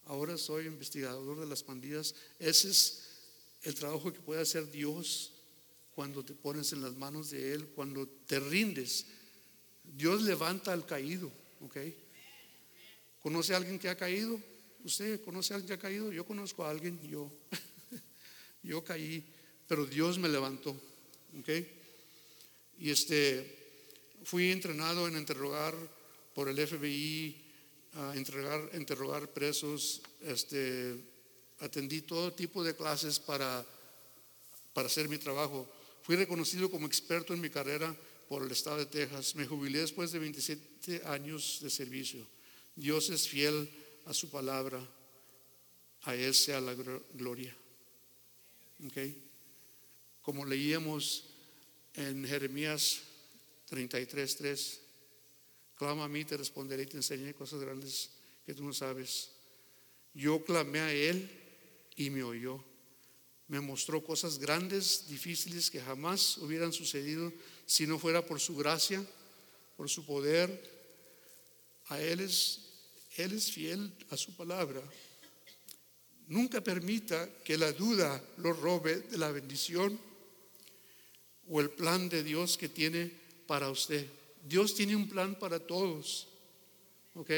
ahora 0.06 0.36
soy 0.36 0.66
investigador 0.66 1.38
de 1.38 1.46
las 1.46 1.62
pandillas. 1.62 2.16
Ese 2.40 2.70
es 2.70 3.02
el 3.62 3.76
trabajo 3.76 4.12
que 4.12 4.18
puede 4.18 4.42
hacer 4.42 4.68
Dios 4.68 5.32
cuando 5.92 6.24
te 6.24 6.34
pones 6.34 6.72
en 6.72 6.82
las 6.82 6.96
manos 6.96 7.30
de 7.30 7.52
Él, 7.52 7.68
cuando 7.68 8.08
te 8.26 8.40
rindes. 8.40 9.06
Dios 9.84 10.22
levanta 10.22 10.72
al 10.72 10.84
caído, 10.84 11.30
¿ok? 11.60 11.76
¿Conoce 13.20 13.54
a 13.54 13.58
alguien 13.58 13.78
que 13.78 13.90
ha 13.90 13.96
caído? 13.96 14.40
¿Usted 14.82 15.22
conoce 15.24 15.52
a 15.52 15.56
alguien 15.56 15.68
que 15.68 15.74
ha 15.74 15.88
caído? 15.88 16.10
Yo 16.10 16.26
conozco 16.26 16.64
a 16.64 16.70
alguien, 16.70 17.00
yo. 17.08 17.32
Yo 18.64 18.82
caí, 18.82 19.24
pero 19.68 19.86
Dios 19.86 20.18
me 20.18 20.28
levantó. 20.28 20.76
¿okay? 21.38 21.75
Y 22.78 22.90
este, 22.90 23.56
fui 24.24 24.50
entrenado 24.50 25.08
en 25.08 25.16
interrogar 25.16 25.74
por 26.34 26.48
el 26.48 26.66
FBI, 26.66 27.42
a 27.94 28.14
entregar, 28.14 28.70
interrogar 28.74 29.32
presos. 29.32 30.02
Este, 30.20 30.96
atendí 31.60 32.02
todo 32.02 32.32
tipo 32.32 32.62
de 32.62 32.76
clases 32.76 33.18
para, 33.18 33.64
para 34.72 34.86
hacer 34.86 35.08
mi 35.08 35.18
trabajo. 35.18 35.66
Fui 36.02 36.16
reconocido 36.16 36.70
como 36.70 36.86
experto 36.86 37.34
en 37.34 37.40
mi 37.40 37.50
carrera 37.50 37.96
por 38.28 38.42
el 38.42 38.50
estado 38.50 38.78
de 38.78 38.86
Texas. 38.86 39.34
Me 39.34 39.46
jubilé 39.46 39.80
después 39.80 40.12
de 40.12 40.18
27 40.18 41.02
años 41.06 41.60
de 41.62 41.70
servicio. 41.70 42.26
Dios 42.74 43.10
es 43.10 43.28
fiel 43.28 43.68
a 44.04 44.12
su 44.12 44.30
palabra. 44.30 44.86
A 46.02 46.14
Él 46.14 46.34
sea 46.34 46.60
la 46.60 46.74
gloria. 47.14 47.56
Okay. 48.88 49.22
Como 50.22 50.44
leíamos 50.44 51.25
en 51.96 52.24
Jeremías 52.26 53.00
33, 53.66 54.36
3, 54.36 54.80
clama 55.74 56.04
a 56.04 56.08
mí, 56.08 56.24
te 56.24 56.36
responderé 56.36 56.84
y 56.84 56.86
te 56.86 56.98
enseñaré 56.98 57.34
cosas 57.34 57.60
grandes 57.60 58.10
que 58.44 58.54
tú 58.54 58.64
no 58.64 58.72
sabes. 58.72 59.30
Yo 60.14 60.44
clamé 60.44 60.80
a 60.80 60.92
Él 60.92 61.28
y 61.96 62.10
me 62.10 62.22
oyó. 62.22 62.62
Me 63.48 63.60
mostró 63.60 64.02
cosas 64.04 64.38
grandes, 64.38 65.06
difíciles 65.08 65.70
que 65.70 65.80
jamás 65.80 66.38
hubieran 66.38 66.72
sucedido 66.72 67.32
si 67.64 67.86
no 67.86 67.98
fuera 67.98 68.24
por 68.24 68.40
su 68.40 68.56
gracia, 68.56 69.04
por 69.76 69.88
su 69.88 70.04
poder. 70.04 70.74
A 71.86 72.00
Él 72.00 72.20
es, 72.20 72.60
Él 73.16 73.32
es 73.32 73.50
fiel 73.50 73.92
a 74.10 74.16
su 74.16 74.34
palabra. 74.36 74.82
Nunca 76.28 76.60
permita 76.60 77.28
que 77.44 77.56
la 77.56 77.72
duda 77.72 78.22
lo 78.38 78.52
robe 78.52 79.00
de 79.00 79.18
la 79.18 79.30
bendición. 79.30 80.05
O 81.48 81.60
el 81.60 81.70
plan 81.70 82.08
de 82.08 82.22
Dios 82.22 82.56
que 82.56 82.68
tiene 82.68 83.12
para 83.46 83.70
usted. 83.70 84.06
Dios 84.46 84.74
tiene 84.74 84.96
un 84.96 85.08
plan 85.08 85.34
para 85.38 85.58
todos. 85.58 86.28
¿Ok? 87.14 87.30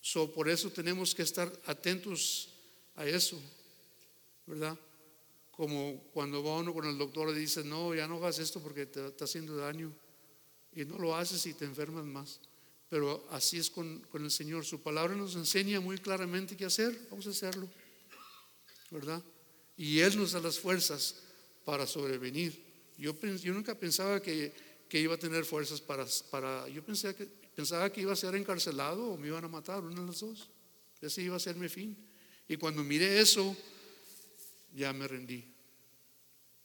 So, 0.00 0.32
por 0.32 0.48
eso 0.48 0.70
tenemos 0.70 1.14
que 1.14 1.22
estar 1.22 1.50
atentos 1.66 2.48
a 2.96 3.06
eso, 3.06 3.40
¿verdad? 4.46 4.76
Como 5.50 6.02
cuando 6.12 6.42
va 6.42 6.58
uno 6.58 6.72
con 6.72 6.86
el 6.86 6.98
doctor 6.98 7.28
y 7.30 7.38
dice, 7.38 7.62
no, 7.62 7.94
ya 7.94 8.08
no 8.08 8.16
hagas 8.16 8.38
esto 8.38 8.60
porque 8.60 8.86
te 8.86 9.06
está 9.06 9.24
haciendo 9.24 9.56
daño. 9.56 9.92
Y 10.74 10.84
no 10.84 10.98
lo 10.98 11.14
haces 11.14 11.44
y 11.46 11.54
te 11.54 11.64
enfermas 11.64 12.04
más. 12.04 12.40
Pero 12.88 13.26
así 13.30 13.58
es 13.58 13.70
con, 13.70 14.00
con 14.10 14.24
el 14.24 14.30
Señor. 14.30 14.64
Su 14.64 14.80
palabra 14.80 15.14
nos 15.14 15.36
enseña 15.36 15.80
muy 15.80 15.98
claramente 15.98 16.56
qué 16.56 16.64
hacer. 16.64 17.06
Vamos 17.10 17.26
a 17.26 17.30
hacerlo, 17.30 17.68
¿verdad? 18.90 19.22
Y 19.76 20.00
Él 20.00 20.16
nos 20.18 20.32
da 20.32 20.40
las 20.40 20.58
fuerzas 20.58 21.16
para 21.64 21.86
sobrevenir. 21.86 22.72
Yo, 22.98 23.14
nunca 23.52 23.78
pensaba 23.78 24.20
que, 24.20 24.52
iba 24.92 25.14
a 25.14 25.18
tener 25.18 25.44
fuerzas 25.44 25.80
para, 25.80 26.68
yo 26.68 26.84
pensé 26.84 27.14
que, 27.14 27.26
pensaba 27.26 27.90
que 27.90 28.02
iba 28.02 28.12
a 28.12 28.16
ser 28.16 28.34
encarcelado 28.34 29.10
o 29.10 29.16
me 29.16 29.28
iban 29.28 29.44
a 29.44 29.48
matar, 29.48 29.82
una 29.82 30.00
de 30.00 30.06
las 30.06 30.20
dos. 30.20 30.48
Ese 31.00 31.22
iba 31.22 31.36
a 31.36 31.40
ser 31.40 31.56
mi 31.56 31.68
fin. 31.68 31.96
Y 32.48 32.56
cuando 32.56 32.84
miré 32.84 33.20
eso, 33.20 33.56
ya 34.74 34.92
me 34.92 35.08
rendí. 35.08 35.44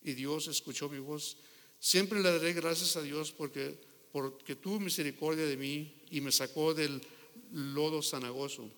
Y 0.04 0.14
Dios 0.14 0.48
escuchó 0.48 0.90
mi 0.90 1.00
voz. 1.00 1.38
Siempre 1.80 2.22
le 2.22 2.32
daré 2.32 2.54
gracias 2.54 2.96
a 2.98 3.02
Dios 3.02 3.32
porque, 3.32 3.80
porque 4.12 4.56
tuvo 4.56 4.80
misericordia 4.80 5.46
de 5.46 5.58
mí 5.58 6.04
y 6.12 6.22
me 6.22 6.32
sacó 6.32 6.74
del 6.74 7.02
lodo 7.52 8.02
zanagoso, 8.02 8.70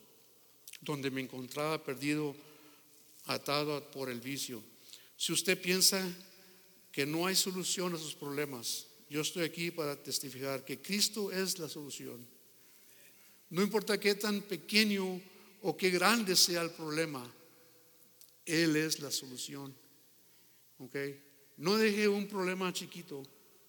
donde 0.81 1.11
me 1.11 1.21
encontraba 1.21 1.83
perdido, 1.83 2.35
atado 3.25 3.89
por 3.91 4.09
el 4.09 4.21
vicio. 4.21 4.63
Si 5.19 5.33
usted 5.33 5.61
piensa 5.61 5.99
que 6.93 7.05
no 7.05 7.27
hay 7.27 7.35
solución 7.35 7.93
a 7.93 7.97
sus 7.97 8.15
problemas, 8.15 8.87
yo 9.09 9.19
estoy 9.19 9.43
aquí 9.43 9.69
para 9.69 10.01
testificar 10.01 10.63
que 10.63 10.79
Cristo 10.79 11.29
es 11.29 11.59
la 11.59 11.67
solución. 11.67 12.25
No 13.49 13.61
importa 13.61 13.99
qué 13.99 14.15
tan 14.15 14.41
pequeño 14.43 15.21
o 15.61 15.75
qué 15.75 15.89
grande 15.89 16.37
sea 16.37 16.61
el 16.61 16.71
problema, 16.71 17.29
Él 18.45 18.77
es 18.77 19.01
la 19.01 19.11
solución. 19.11 19.75
¿Ok? 20.77 20.95
No 21.57 21.75
deje 21.75 22.07
un 22.07 22.25
problema 22.25 22.71
chiquito 22.71 23.21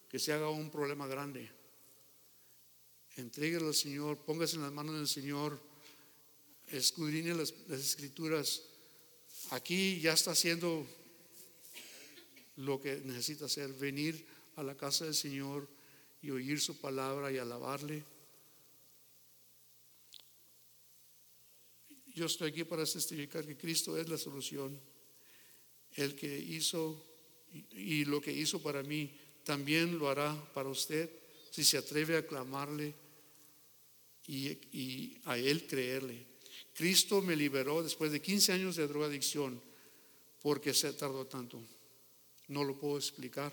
que 0.08 0.20
se 0.20 0.32
haga 0.32 0.50
un 0.50 0.70
problema 0.70 1.08
grande. 1.08 1.50
Entréguelo 3.16 3.66
al 3.66 3.74
Señor, 3.74 4.18
póngase 4.18 4.54
en 4.54 4.62
las 4.62 4.72
manos 4.72 4.94
del 4.94 5.08
Señor, 5.08 5.60
escudriñe 6.68 7.34
las, 7.34 7.52
las 7.66 7.80
escrituras. 7.80 8.62
Aquí 9.50 9.98
ya 10.00 10.12
está 10.12 10.30
haciendo 10.30 10.86
lo 12.60 12.80
que 12.80 13.00
necesita 13.04 13.46
hacer, 13.46 13.72
venir 13.72 14.26
a 14.56 14.62
la 14.62 14.76
casa 14.76 15.04
del 15.04 15.14
Señor 15.14 15.68
y 16.22 16.30
oír 16.30 16.60
su 16.60 16.78
palabra 16.78 17.32
y 17.32 17.38
alabarle. 17.38 18.04
Yo 22.14 22.26
estoy 22.26 22.50
aquí 22.50 22.64
para 22.64 22.84
testificar 22.84 23.46
que 23.46 23.56
Cristo 23.56 23.96
es 23.96 24.08
la 24.08 24.18
solución, 24.18 24.78
el 25.94 26.14
que 26.14 26.38
hizo 26.38 27.06
y, 27.72 28.04
lo 28.04 28.20
que 28.20 28.32
hizo 28.32 28.62
para 28.62 28.82
mí, 28.82 29.10
también 29.44 29.98
lo 29.98 30.08
hará 30.08 30.36
para 30.52 30.68
usted 30.68 31.10
si 31.50 31.64
se 31.64 31.78
atreve 31.78 32.16
a 32.16 32.26
clamarle 32.26 32.94
y, 34.26 34.48
y 34.48 35.20
a 35.24 35.38
Él 35.38 35.66
creerle. 35.66 36.26
Cristo 36.74 37.22
me 37.22 37.34
liberó 37.34 37.82
después 37.82 38.12
de 38.12 38.20
15 38.20 38.52
años 38.52 38.76
de 38.76 38.86
drogadicción 38.86 39.60
porque 40.42 40.74
se 40.74 40.92
tardó 40.92 41.26
tanto 41.26 41.60
no 42.50 42.64
lo 42.64 42.78
puedo 42.78 42.98
explicar. 42.98 43.52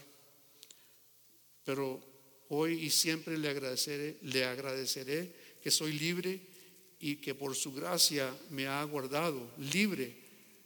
Pero 1.63 2.01
hoy 2.49 2.85
y 2.85 2.89
siempre 2.89 3.37
le 3.37 3.49
agradeceré, 3.49 4.17
le 4.23 4.45
agradeceré 4.45 5.33
que 5.61 5.71
soy 5.71 5.93
libre 5.93 6.41
y 6.99 7.17
que 7.17 7.35
por 7.35 7.55
su 7.55 7.73
gracia 7.73 8.35
me 8.49 8.67
ha 8.67 8.83
guardado 8.83 9.53
libre 9.57 10.15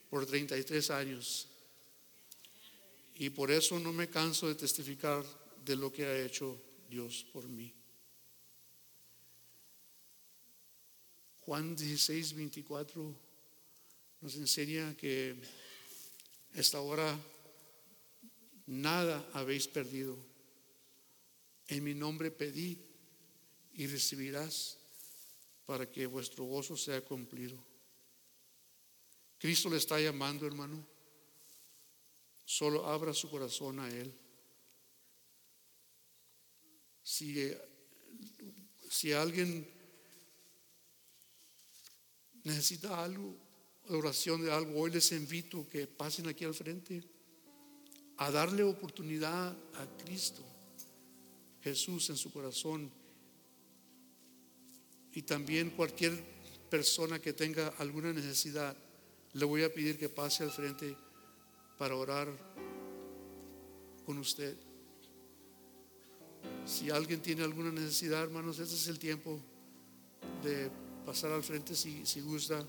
por 0.09 0.25
33 0.25 0.89
años. 0.91 1.47
Y 3.15 3.29
por 3.29 3.51
eso 3.51 3.79
no 3.79 3.93
me 3.93 4.09
canso 4.09 4.47
de 4.47 4.55
testificar 4.55 5.23
de 5.63 5.75
lo 5.75 5.91
que 5.91 6.05
ha 6.05 6.21
hecho 6.23 6.59
Dios 6.89 7.25
por 7.31 7.47
mí. 7.47 7.73
Juan 11.41 11.75
16, 11.75 12.33
24 12.33 13.15
nos 14.21 14.35
enseña 14.35 14.95
que 14.95 15.35
esta 16.53 16.79
hora 16.79 17.17
nada 18.71 19.29
habéis 19.33 19.67
perdido. 19.67 20.17
En 21.67 21.83
mi 21.83 21.93
nombre 21.93 22.31
pedí 22.31 22.79
y 23.73 23.87
recibirás 23.87 24.77
para 25.65 25.91
que 25.91 26.05
vuestro 26.05 26.45
gozo 26.45 26.77
sea 26.77 27.01
cumplido. 27.01 27.61
Cristo 29.37 29.69
le 29.69 29.77
está 29.77 29.99
llamando, 29.99 30.47
hermano. 30.47 30.85
Solo 32.45 32.87
abra 32.87 33.13
su 33.13 33.29
corazón 33.29 33.79
a 33.79 33.89
Él. 33.89 34.13
Si, 37.03 37.51
si 38.89 39.11
alguien 39.11 39.69
necesita 42.43 43.03
algo, 43.03 43.35
oración 43.89 44.43
de 44.43 44.51
algo, 44.51 44.79
hoy 44.79 44.91
les 44.91 45.11
invito 45.11 45.67
que 45.67 45.87
pasen 45.87 46.27
aquí 46.29 46.45
al 46.45 46.53
frente 46.53 47.10
a 48.21 48.29
darle 48.29 48.61
oportunidad 48.61 49.49
a 49.49 50.03
Cristo, 50.03 50.43
Jesús 51.63 52.07
en 52.11 52.17
su 52.17 52.31
corazón. 52.31 52.91
Y 55.15 55.23
también 55.23 55.71
cualquier 55.71 56.23
persona 56.69 57.17
que 57.17 57.33
tenga 57.33 57.69
alguna 57.79 58.13
necesidad, 58.13 58.77
le 59.33 59.43
voy 59.43 59.63
a 59.63 59.73
pedir 59.73 59.97
que 59.97 60.07
pase 60.07 60.43
al 60.43 60.51
frente 60.51 60.95
para 61.79 61.95
orar 61.95 62.27
con 64.05 64.19
usted. 64.19 64.55
Si 66.63 66.91
alguien 66.91 67.23
tiene 67.23 67.41
alguna 67.41 67.71
necesidad, 67.71 68.21
hermanos, 68.21 68.59
este 68.59 68.75
es 68.75 68.87
el 68.87 68.99
tiempo 68.99 69.41
de 70.43 70.69
pasar 71.07 71.31
al 71.31 71.41
frente 71.41 71.73
si, 71.73 72.05
si 72.05 72.21
gusta. 72.21 72.63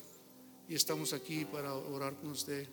Y 0.67 0.77
estamos 0.77 1.13
aquí 1.13 1.45
para 1.45 1.75
orar 1.75 2.17
con 2.17 2.31
usted. 2.31 2.67